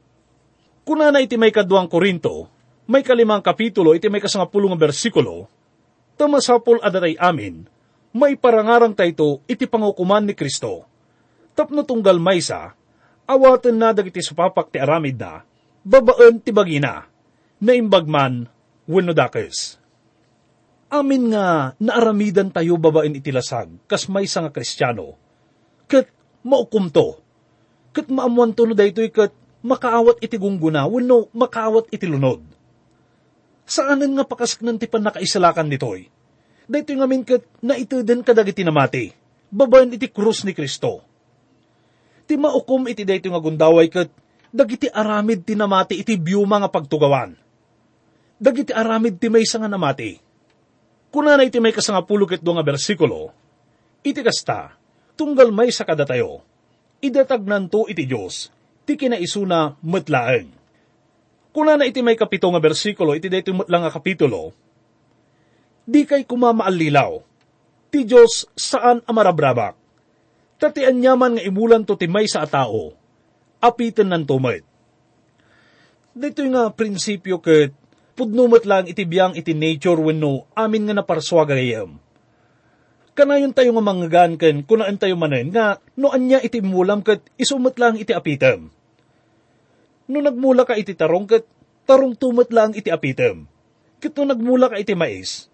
Kuna 0.83 1.14
na 1.14 1.23
iti 1.23 1.38
may 1.38 1.55
kaduang 1.55 1.87
Korinto, 1.87 2.51
may 2.90 3.07
kalimang 3.07 3.38
kapitulo 3.38 3.95
iti 3.95 4.11
may 4.11 4.18
kasangapulong 4.18 4.75
nga 4.75 4.90
bersikulo, 4.90 5.47
tamasapol 6.18 6.83
adatay 6.83 7.14
amin, 7.23 7.62
may 8.11 8.35
parangarang 8.35 8.92
tayto 8.92 9.47
iti 9.47 9.71
pangukuman 9.71 10.27
ni 10.27 10.35
Kristo. 10.35 10.83
Tapno 11.55 11.87
tunggal 11.87 12.18
maysa, 12.18 12.75
awatan 13.31 13.79
na 13.79 13.95
dagiti 13.95 14.25
supapak 14.25 14.75
ti 14.75 14.83
aramid 14.83 15.21
na, 15.21 15.47
babaan 15.87 16.42
ti 16.42 16.51
bagina, 16.51 17.07
na 17.62 17.73
imbagman, 17.79 18.51
wenno 18.90 19.14
dakes. 19.14 19.79
Amin 20.92 21.33
nga 21.33 21.73
naaramidan 21.79 22.51
tayo 22.51 22.77
babaen 22.77 23.16
iti 23.16 23.31
lasag, 23.31 23.71
kas 23.87 24.11
maysa 24.11 24.45
nga 24.45 24.53
kristyano, 24.53 25.14
kat 25.87 26.11
maukumto, 26.42 27.23
kat 27.95 28.11
maamuan 28.11 28.53
no 28.53 28.75
daytoy 28.75 29.09
kat 29.09 29.33
makaawat 29.62 30.18
iti 30.20 30.37
gungguna, 30.37 30.85
wenno 30.90 31.31
makaawat 31.33 31.88
iti 31.94 32.07
lunod. 32.07 32.42
Saanan 33.62 34.18
nga 34.18 34.27
pakasaknan 34.27 34.77
ti 34.77 34.90
panakaisalakan 34.90 35.70
nitoy? 35.70 36.11
Daytoy 36.66 36.96
nga 36.98 37.09
min 37.09 37.22
kat 37.22 37.42
naituden 37.62 38.27
kadag 38.27 38.51
iti 38.51 38.66
namati, 38.66 39.14
babayan 39.51 39.94
iti 39.94 40.11
krus 40.11 40.42
ni 40.42 40.53
Kristo. 40.53 41.03
Ti 42.27 42.35
maukom 42.38 42.90
iti 42.90 43.07
daytoy 43.07 43.31
nga 43.31 43.42
gundaway 43.42 43.87
kat 43.87 44.11
dagiti 44.53 44.87
aramid 44.90 45.48
ti 45.48 45.57
namati 45.57 46.03
iti 46.03 46.18
biyuma 46.18 46.61
nga 46.61 46.70
pagtugawan. 46.70 47.33
Dagiti 48.42 48.75
aramid 48.75 49.16
ti 49.22 49.31
may 49.31 49.46
nga 49.46 49.70
namati. 49.70 50.18
Kuna 51.12 51.37
na 51.37 51.44
iti 51.44 51.61
may 51.61 51.77
kasangapulo 51.77 52.25
ket 52.25 52.40
nga 52.40 52.64
bersikulo, 52.64 53.37
iti 54.01 54.25
kasta, 54.25 54.72
tunggal 55.12 55.53
may 55.53 55.68
sa 55.68 55.85
kadatayo, 55.85 56.40
idatagnan 57.05 57.68
to 57.68 57.85
iti 57.85 58.09
Diyos, 58.09 58.48
ti 58.87 58.99
kinaisuna 58.99 59.79
matlaeng. 59.83 60.51
Kuna 61.53 61.77
na 61.77 61.85
iti 61.85 62.01
may 62.01 62.16
kapito 62.16 62.49
nga 62.49 62.62
bersikulo, 62.62 63.12
iti 63.12 63.29
dayto 63.29 63.53
matlang 63.53 63.85
nga 63.85 63.92
kapitulo, 63.92 64.57
di 65.85 66.09
kay 66.09 66.25
kumamaalilaw, 66.25 67.21
ti 67.92 68.09
Diyos 68.09 68.49
saan 68.57 69.05
amarabrabak, 69.05 69.77
tatian 70.57 70.97
nyaman 70.97 71.37
nga 71.37 71.45
imulan 71.45 71.85
to 71.85 71.99
ti 71.99 72.09
may 72.09 72.25
sa 72.25 72.49
atao, 72.49 72.97
apitan 73.61 74.09
ng 74.11 74.25
tumit. 74.25 74.64
Dito 76.12 76.45
nga 76.49 76.73
prinsipyo 76.73 77.40
ket 77.40 77.73
pudnumat 78.12 78.68
lang 78.68 78.85
iti 78.85 79.09
biyang 79.09 79.33
iti 79.33 79.57
nature 79.57 80.01
wenno 80.01 80.45
amin 80.53 80.88
nga 80.88 80.95
naparswa 81.01 81.49
gayam. 81.49 81.97
Kanayon 83.12 83.53
tayo 83.53 83.77
nga 83.77 83.85
manggan 83.85 84.40
ken 84.40 84.64
kunaan 84.64 84.96
tayo 84.96 85.20
manen 85.20 85.53
nga 85.53 85.77
no 86.01 86.09
anya 86.09 86.40
iti 86.40 86.64
mulam 86.64 87.05
ket 87.05 87.20
isumat 87.37 87.77
lang 87.77 88.01
iti 88.01 88.16
apitem. 88.16 88.72
No 90.09 90.18
nagmula 90.25 90.64
ka 90.64 90.81
iti 90.81 90.96
tarong 90.96 91.29
ket 91.29 91.44
tarong 91.85 92.16
tumat 92.16 92.48
lang 92.48 92.72
iti 92.72 92.88
apitem. 92.88 93.44
Ket 94.01 94.16
no 94.16 94.33
nagmula 94.33 94.72
ka 94.72 94.81
iti 94.81 94.96
mais, 94.96 95.53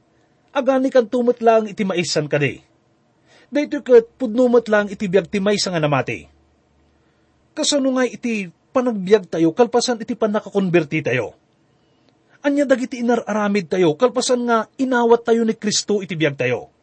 agani 0.54 0.86
kan 0.94 1.10
tumat 1.10 1.42
lang 1.42 1.66
iti 1.66 1.82
maisan 1.82 2.30
kadi. 2.30 2.62
Dayto 3.50 3.82
ket 3.82 4.06
pudnumat 4.14 4.70
lang 4.70 4.86
iti 4.86 5.10
biag 5.10 5.26
ti 5.26 5.42
mais 5.42 5.66
nga 5.66 5.82
namati. 5.82 6.30
Kasano 7.58 7.90
nga 7.98 8.06
iti 8.06 8.46
panagbiag 8.70 9.34
tayo, 9.34 9.50
kalpasan 9.50 9.98
iti 9.98 10.14
panakakonverti 10.14 11.10
tayo. 11.10 11.34
Anya 12.46 12.70
dagiti 12.70 13.02
inararamid 13.02 13.66
tayo, 13.66 13.98
kalpasan 13.98 14.46
nga 14.46 14.70
inawat 14.78 15.26
tayo 15.26 15.42
ni 15.42 15.58
Kristo 15.58 15.98
iti 16.06 16.14
biag 16.14 16.38
tayo. 16.38 16.77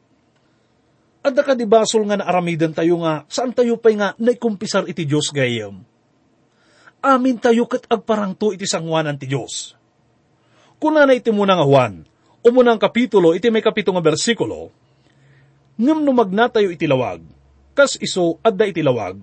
Adda 1.25 1.41
ka 1.41 1.57
di 1.57 1.65
basol 1.65 2.05
nga 2.05 2.21
naaramidan 2.21 2.69
tayo 2.69 3.01
nga, 3.01 3.25
saan 3.25 3.49
tayo 3.49 3.81
pa'y 3.81 3.97
nga 3.97 4.13
naikumpisar 4.21 4.85
iti 4.85 5.09
Diyos 5.09 5.33
gayam. 5.33 5.81
Amin 7.01 7.41
tayo 7.41 7.65
kat 7.65 7.89
agparangto 7.89 8.53
iti 8.53 8.69
sangwanan 8.69 9.17
ti 9.17 9.25
Diyos. 9.25 9.73
Kuna 10.77 11.01
na 11.09 11.17
iti 11.17 11.33
muna 11.33 11.57
nga 11.57 11.65
Juan, 11.65 12.05
umunang 12.45 12.77
kapitulo, 12.77 13.33
iti 13.33 13.49
may 13.49 13.65
kapito 13.65 13.89
nga 13.89 14.05
bersikulo, 14.05 14.69
ngam 15.81 16.05
numagna 16.05 16.45
tayo 16.45 16.69
iti 16.69 16.85
lawag, 16.85 17.25
kas 17.73 17.97
iso 17.97 18.37
adda 18.45 18.69
iti 18.69 18.85
lawag, 18.85 19.17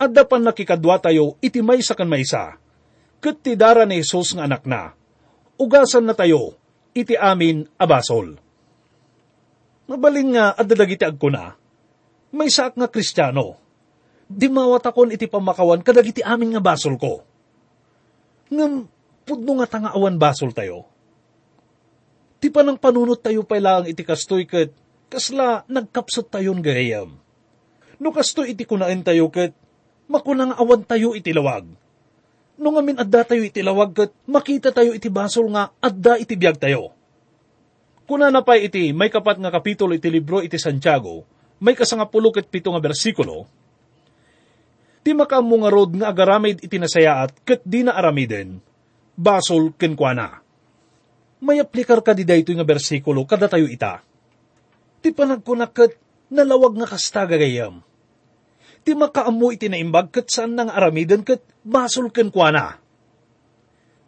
adda 0.00 0.24
pan 0.24 0.48
nakikadwa 0.48 0.96
tayo 0.96 1.36
iti 1.44 1.60
may 1.60 1.84
sa 1.84 1.92
kan 1.92 2.08
maysa. 2.08 2.56
Kat 3.20 3.36
ti 3.44 3.52
dara 3.52 3.84
ni 3.84 4.00
Jesus 4.00 4.32
nga 4.32 4.48
anak 4.48 4.64
na, 4.64 4.96
ugasan 5.60 6.08
na 6.08 6.16
tayo, 6.16 6.56
iti 6.96 7.20
amin 7.20 7.68
abasol. 7.76 8.43
Mabaling 9.84 10.32
nga 10.32 10.56
adda 10.56 10.74
dagiti 10.80 11.04
agkuna, 11.04 11.52
may 12.32 12.48
saak 12.48 12.80
nga 12.80 12.88
kristyano, 12.88 13.60
di 14.24 14.48
mawatakon 14.48 15.12
iti 15.12 15.28
pamakawan 15.28 15.84
kadagiti 15.84 16.24
amin 16.24 16.56
nga 16.56 16.62
basol 16.64 16.96
ko. 16.96 17.20
Ngam, 18.48 18.88
pudno 19.28 19.60
nga 19.60 19.68
tangaawan 19.68 20.16
basol 20.16 20.56
tayo. 20.56 20.88
Ti 22.40 22.48
pa 22.52 22.64
ng 22.64 22.80
panunot 22.80 23.20
tayo 23.20 23.44
pa 23.44 23.60
iti 23.84 24.04
kastoy 24.04 24.44
ket 24.44 24.72
kasla 25.08 25.64
nagkapsot 25.68 26.32
tayon 26.32 26.64
gayam. 26.64 27.16
No 28.00 28.12
kastoy 28.12 28.56
iti 28.56 28.64
kunain 28.64 29.04
tayo 29.04 29.28
ket 29.28 29.52
makunang 30.08 30.56
awan 30.56 30.84
tayo 30.84 31.12
iti 31.12 31.32
lawag. 31.32 31.64
No 32.56 32.68
nga 32.72 32.82
min 32.84 33.00
adda 33.00 33.24
tayo 33.24 33.42
iti 33.44 33.60
lawag 33.60 33.92
ket 33.92 34.12
makita 34.28 34.72
tayo 34.72 34.96
iti 34.96 35.08
basol 35.12 35.52
nga 35.52 35.72
adda 35.80 36.20
iti 36.20 36.36
biag 36.36 36.56
tayo. 36.60 36.93
Kuna 38.04 38.28
na 38.28 38.44
pa 38.44 38.60
iti 38.60 38.92
may 38.92 39.08
kapat 39.08 39.40
nga 39.40 39.48
kapitulo 39.48 39.96
iti 39.96 40.12
libro 40.12 40.44
iti 40.44 40.60
Santiago, 40.60 41.24
may 41.64 41.72
kasangapulo 41.72 42.28
ket 42.28 42.52
pito 42.52 42.68
nga 42.68 42.82
bersikulo, 42.82 43.48
ti 45.00 45.16
makamu 45.16 45.64
nga 45.64 45.70
rod 45.72 45.90
nga 45.96 46.12
agaramid 46.12 46.60
iti 46.60 46.76
nasayaat 46.76 47.40
ket 47.48 47.64
di 47.64 47.80
na 47.80 47.96
aramiden, 47.96 48.60
basol 49.16 49.72
kenkwana. 49.72 50.44
May 51.44 51.60
aplikar 51.60 52.04
ka 52.04 52.12
di 52.12 52.28
dayto 52.28 52.52
nga 52.52 52.64
bersikulo 52.64 53.24
kada 53.24 53.48
tayo 53.48 53.68
ita. 53.68 54.00
Ti 55.00 55.08
panagkunak 55.12 55.72
ket 55.72 55.92
nalawag 56.32 56.76
nga 56.80 56.88
kasta 56.88 57.24
gagayam 57.28 57.84
ti 58.84 58.92
makaamu 58.92 59.56
iti 59.56 59.72
naimbag 59.72 60.12
ket 60.12 60.28
saan 60.28 60.52
nang 60.54 60.68
aramiden 60.68 61.24
ket 61.24 61.40
basol 61.64 62.12
ken 62.12 62.28
kuana. 62.28 62.76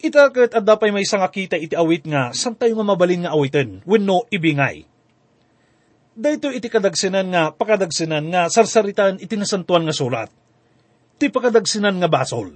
Ita 0.06 0.30
ket 0.30 0.54
adda 0.54 0.78
pay 0.78 0.94
may 0.94 1.02
nga 1.02 1.26
kita 1.26 1.58
iti 1.58 1.74
awit 1.74 2.06
nga 2.06 2.30
san 2.30 2.54
tayo 2.54 2.78
nga 2.78 2.86
mabalin 2.86 3.26
nga 3.26 3.34
awiten 3.34 3.82
wenno 3.82 4.22
ibingay. 4.30 4.86
Dayto 6.14 6.54
iti 6.54 6.70
kadagsinan 6.70 7.26
nga 7.34 7.50
pakadagsinan 7.50 8.30
nga 8.30 8.46
sarsaritan 8.46 9.18
iti 9.18 9.34
nasantuan 9.34 9.82
nga 9.82 9.90
sulat. 9.90 10.30
Ti 11.18 11.26
pakadagsinan 11.26 11.98
nga 11.98 12.06
basol. 12.06 12.54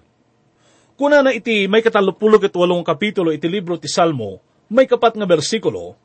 Kuna 0.95 1.27
na 1.27 1.35
iti 1.35 1.67
may 1.67 1.83
katalupulog 1.83 2.47
at 2.47 2.55
walong 2.55 2.87
kapitulo 2.87 3.35
iti 3.35 3.51
libro 3.51 3.75
ti 3.83 3.91
Salmo, 3.91 4.39
may 4.71 4.87
kapat 4.87 5.19
nga 5.19 5.27
bersikulo, 5.27 5.99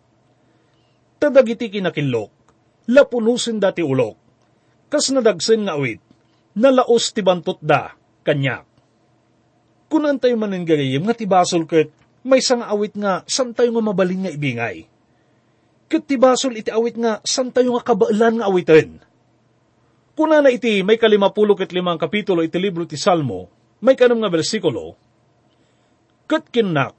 Tadag 1.16 1.48
iti 1.48 1.72
kinakilok, 1.72 2.32
lapunusin 2.92 3.56
dati 3.56 3.80
ulok, 3.80 4.20
kas 4.92 5.16
nadagsen 5.16 5.64
nga 5.64 5.80
awit, 5.80 6.04
nalaos 6.60 7.16
ti 7.16 7.24
bantot 7.24 7.56
da, 7.64 7.96
kanyak. 8.28 8.75
Kunan 9.96 10.20
tayo 10.20 10.36
mananggayim 10.36 11.08
nga 11.08 11.16
ti 11.16 11.24
basol 11.24 11.64
ket, 11.64 11.88
may 12.28 12.44
sang 12.44 12.60
awit 12.60 13.00
nga, 13.00 13.24
san 13.32 13.56
tayo 13.56 13.72
nga 13.72 13.80
mabaling 13.80 14.28
nga 14.28 14.36
ibingay. 14.36 14.84
Kat 15.88 16.04
ti 16.04 16.20
basol 16.20 16.60
iti 16.60 16.68
awit 16.68 17.00
nga, 17.00 17.24
san 17.24 17.48
tayo 17.48 17.80
nga 17.80 17.96
kabailan 17.96 18.44
nga 18.44 18.52
awitin? 18.52 19.00
Kuna 20.20 20.44
na 20.44 20.52
iti 20.52 20.84
may 20.84 21.00
kalimapulo 21.00 21.56
ket 21.56 21.72
limang 21.72 21.96
kapitulo 21.96 22.44
iti 22.44 22.60
libro 22.60 22.84
ti 22.84 23.00
Salmo, 23.00 23.48
may 23.80 23.96
kanong 23.96 24.20
nga 24.20 24.28
bersikulo, 24.28 25.00
Kat 26.28 26.44
kinnak, 26.52 26.92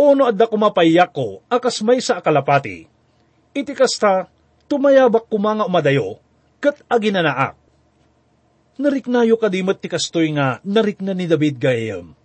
ono 0.00 0.24
adda 0.24 0.48
kumapayak 0.48 1.12
ko, 1.12 1.44
akas 1.52 1.84
may 1.84 2.00
sa 2.00 2.16
akalapati. 2.16 2.88
Iti 3.52 3.76
kasta, 3.76 4.32
tumayabak 4.72 5.28
ko 5.28 5.36
mga 5.36 5.68
umadayo, 5.68 6.16
kat 6.64 6.80
aginanaak. 6.88 7.60
Nariknayo 8.80 9.36
kadimot 9.36 9.84
ti 9.84 9.92
kastoy 9.92 10.32
nga, 10.32 10.64
narikna 10.64 11.12
ni 11.12 11.28
David 11.28 11.60
gayam. 11.60 12.21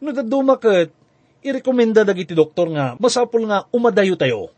No 0.00 0.12
dadumakat, 0.12 0.92
irekomenda 1.40 2.04
dagiti 2.04 2.36
doktor 2.36 2.68
nga, 2.72 2.96
masapol 3.00 3.48
nga 3.48 3.64
umadayo 3.72 4.16
tayo 4.16 4.56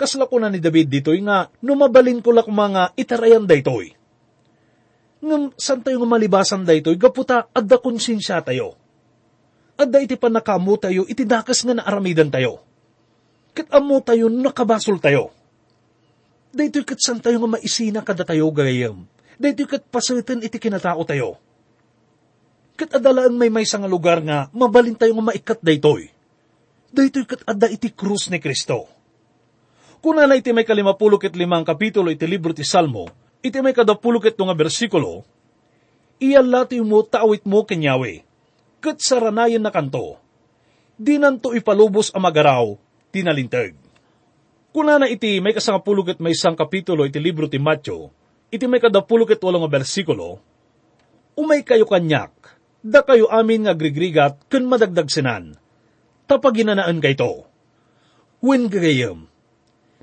kasla 0.00 0.24
ko 0.24 0.40
na 0.40 0.48
ni 0.48 0.64
David 0.64 0.88
ditoy 0.88 1.20
nga, 1.20 1.52
numabalin 1.60 2.24
ko 2.24 2.32
lak 2.32 2.48
mga 2.48 2.96
itarayan 2.96 3.44
daytoy. 3.44 3.92
Ngam, 5.20 5.52
san 5.60 5.84
tayo 5.84 6.00
nga 6.00 6.08
malibasan 6.08 6.64
daytoy, 6.64 6.96
gaputa, 6.96 7.52
adda 7.52 7.76
konsensya 7.76 8.40
tayo. 8.40 8.80
Adda 9.76 10.00
iti 10.00 10.16
panakamu 10.16 10.80
tayo, 10.80 11.04
iti 11.04 11.28
dakas 11.28 11.60
nga 11.68 11.76
naaramidan 11.76 12.32
tayo. 12.32 12.64
Kat 13.52 13.68
amo 13.76 14.00
tayo, 14.00 14.32
nakabasol 14.32 14.96
tayo. 14.96 15.36
Daytoy 16.56 16.88
kat 16.88 17.04
san 17.04 17.20
tayo 17.20 17.36
nga 17.44 17.60
maisina 17.60 18.00
kada 18.00 18.24
tayo 18.24 18.48
gayam. 18.56 19.04
Daytoy 19.36 19.68
kat 19.68 19.84
pasitin 19.92 20.40
iti 20.40 20.56
kinatao 20.56 21.04
tayo. 21.04 21.36
Kat 22.80 22.96
adalaan 22.96 23.36
may 23.36 23.52
may 23.52 23.68
nga 23.68 23.84
lugar 23.84 24.24
nga, 24.24 24.48
mabalin 24.56 24.96
tayo 24.96 25.12
nga 25.12 25.28
maikat 25.28 25.60
daytoy. 25.60 26.08
Daytoy 26.88 27.28
kat 27.28 27.44
adda 27.44 27.68
iti 27.68 27.92
krus 27.92 28.32
ni 28.32 28.40
Kristo 28.40 28.88
Kuna 30.00 30.24
na 30.24 30.40
iti 30.40 30.48
may 30.56 30.64
kalimapulok 30.64 31.28
it 31.28 31.36
limang 31.36 31.60
kapitulo 31.60 32.08
iti 32.08 32.24
libro 32.24 32.56
ti 32.56 32.64
Salmo, 32.64 33.04
iti 33.44 33.60
may 33.60 33.76
kadapulok 33.76 34.32
it 34.32 34.36
nga 34.40 34.56
bersikulo, 34.56 35.28
iyalati 36.16 36.80
mo 36.80 37.04
taawit 37.04 37.44
mo 37.44 37.68
kenyawe, 37.68 38.12
kat 38.80 38.96
saranayan 38.96 39.60
na 39.60 39.68
kanto, 39.68 40.16
di 40.96 41.20
nanto 41.20 41.52
ipalubos 41.52 42.16
ang 42.16 42.24
magaraw, 42.24 42.80
tinalintag. 43.12 43.76
Kuna 44.72 44.96
na 44.96 45.04
iti 45.04 45.36
may 45.44 45.52
kasangapulok 45.52 46.16
it 46.16 46.20
may 46.24 46.32
isang 46.32 46.56
kapitulo 46.56 47.04
iti 47.04 47.20
libro 47.20 47.44
ti 47.44 47.60
Matyo, 47.60 48.08
iti 48.48 48.64
may 48.64 48.80
kadapulok 48.80 49.36
it 49.36 49.44
walong 49.44 49.68
bersikulo, 49.68 50.40
umay 51.36 51.60
kayo 51.60 51.84
kanyak, 51.84 52.32
da 52.80 53.04
kayo 53.04 53.28
amin 53.28 53.68
nga 53.68 53.74
grigrigat 53.76 54.48
kun 54.48 54.68
madagdag 54.68 55.08
sinan, 55.12 55.56
tapaginanaan 56.28 57.00
kayto. 57.00 57.48
When 58.40 58.72
gagayam, 58.72 59.28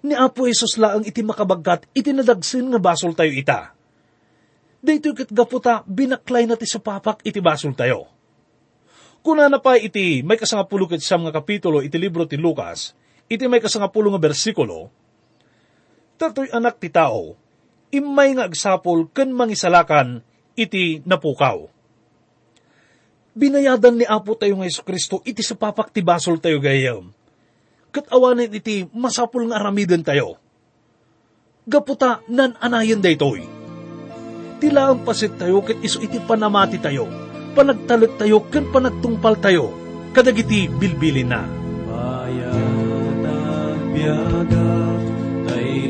ni 0.05 0.13
Apo 0.13 0.45
Isos 0.45 0.77
laang 0.77 1.01
iti 1.01 1.25
makabagkat, 1.25 1.89
iti 1.97 2.13
nadagsin 2.13 2.69
nga 2.69 2.77
basol 2.77 3.17
tayo 3.17 3.33
ita. 3.33 3.73
Dito 4.77 5.09
kat 5.17 5.33
gaputa, 5.33 5.81
binaklay 5.89 6.45
na 6.45 6.53
ti 6.53 6.69
sa 6.69 6.77
papak 6.77 7.25
iti 7.25 7.41
basol 7.41 7.73
tayo. 7.73 8.05
Kuna 9.25 9.49
na 9.49 9.57
pa 9.57 9.75
iti 9.75 10.21
may 10.21 10.37
kasangapulo 10.37 10.85
kat 10.85 11.01
siyam 11.01 11.25
nga 11.25 11.33
kapitulo 11.33 11.81
iti 11.81 11.97
libro 11.97 12.29
ti 12.29 12.37
Lucas, 12.37 12.93
iti 13.25 13.43
may 13.49 13.59
kasangapulo 13.59 14.13
nga 14.13 14.21
bersikulo, 14.21 14.93
Tatoy 16.17 16.49
anak 16.49 16.81
ti 16.81 16.89
tao, 16.89 17.37
imay 17.93 18.33
nga 18.33 18.49
agsapol 18.49 19.05
ken 19.13 19.29
mangisalakan 19.29 20.25
iti 20.57 21.05
napukaw. 21.05 21.69
Binayadan 23.37 24.01
ni 24.01 24.05
Apo 24.09 24.33
tayo 24.33 24.57
nga 24.57 24.65
Kristo 24.81 25.21
iti 25.21 25.45
sa 25.45 25.53
papak 25.53 25.93
ti 25.93 26.01
basol 26.01 26.41
tayo 26.41 26.57
gayam 26.57 27.13
kat 27.97 28.13
awanin 28.13 28.53
iti 28.53 28.85
masapul 28.93 29.49
nga 29.49 29.57
aramiden 29.57 30.05
tayo. 30.05 30.37
Gaputa 31.65 32.21
nan 32.29 32.53
anayan 32.61 33.01
daytoy. 33.01 33.41
Tila 34.61 34.93
ang 34.93 35.01
pasit 35.01 35.33
tayo 35.41 35.65
kat 35.65 35.81
iso 35.81 35.97
iti 35.97 36.21
panamati 36.21 36.77
tayo, 36.77 37.09
panagtalit 37.57 38.13
tayo 38.21 38.45
kat 38.53 38.69
panagtungpal 38.69 39.41
tayo, 39.41 39.73
kadagiti 40.13 40.69
bilbilin 40.69 41.29
na. 41.29 41.41
Bayat 41.89 43.23
at 43.25 43.81
biyaga, 43.93 44.69
tay 45.49 45.89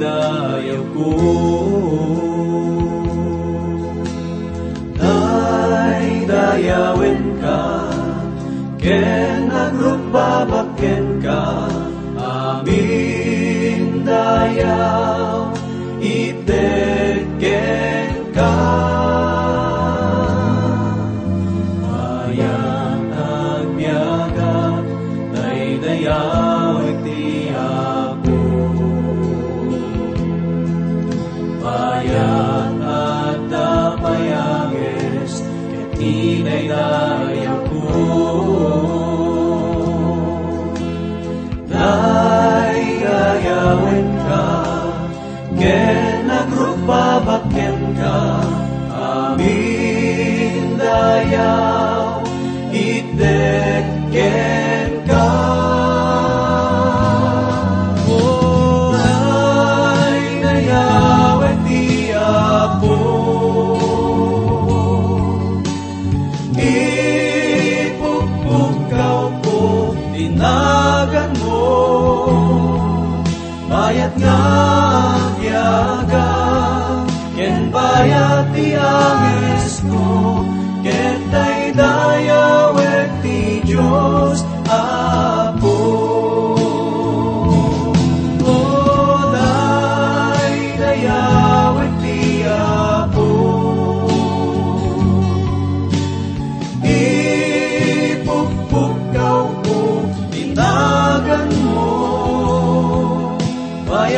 idaydayaw 0.00 0.80
ko. 0.96 1.12
Daydayawin 4.96 6.16
ka. 7.44 7.60
Ken 8.80 9.52
agrugbabaken 9.52 10.59
nagrugbabaken 47.50 47.94
ka 47.98 49.69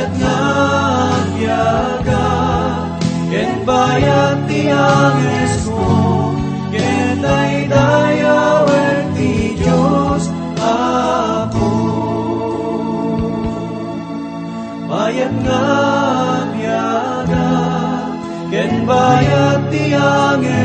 Bayat 0.02 0.18
nga 0.18 0.38
agyaga 1.14 2.26
Ken 3.30 3.52
bayat 3.62 4.38
ti 4.50 4.66
angis 4.66 5.70
ko 5.70 5.94
Ken 6.74 7.22
ay 7.22 7.70
dayawet 7.70 9.14
ti 9.14 9.54
Diyos 9.54 10.26
Apo. 10.58 11.70
Bayat 14.90 15.34
nga 15.46 15.62
agyaga 16.50 17.50
Ken 18.50 18.82
bayat 18.82 19.60
ti 19.70 19.94
ay 19.94 20.61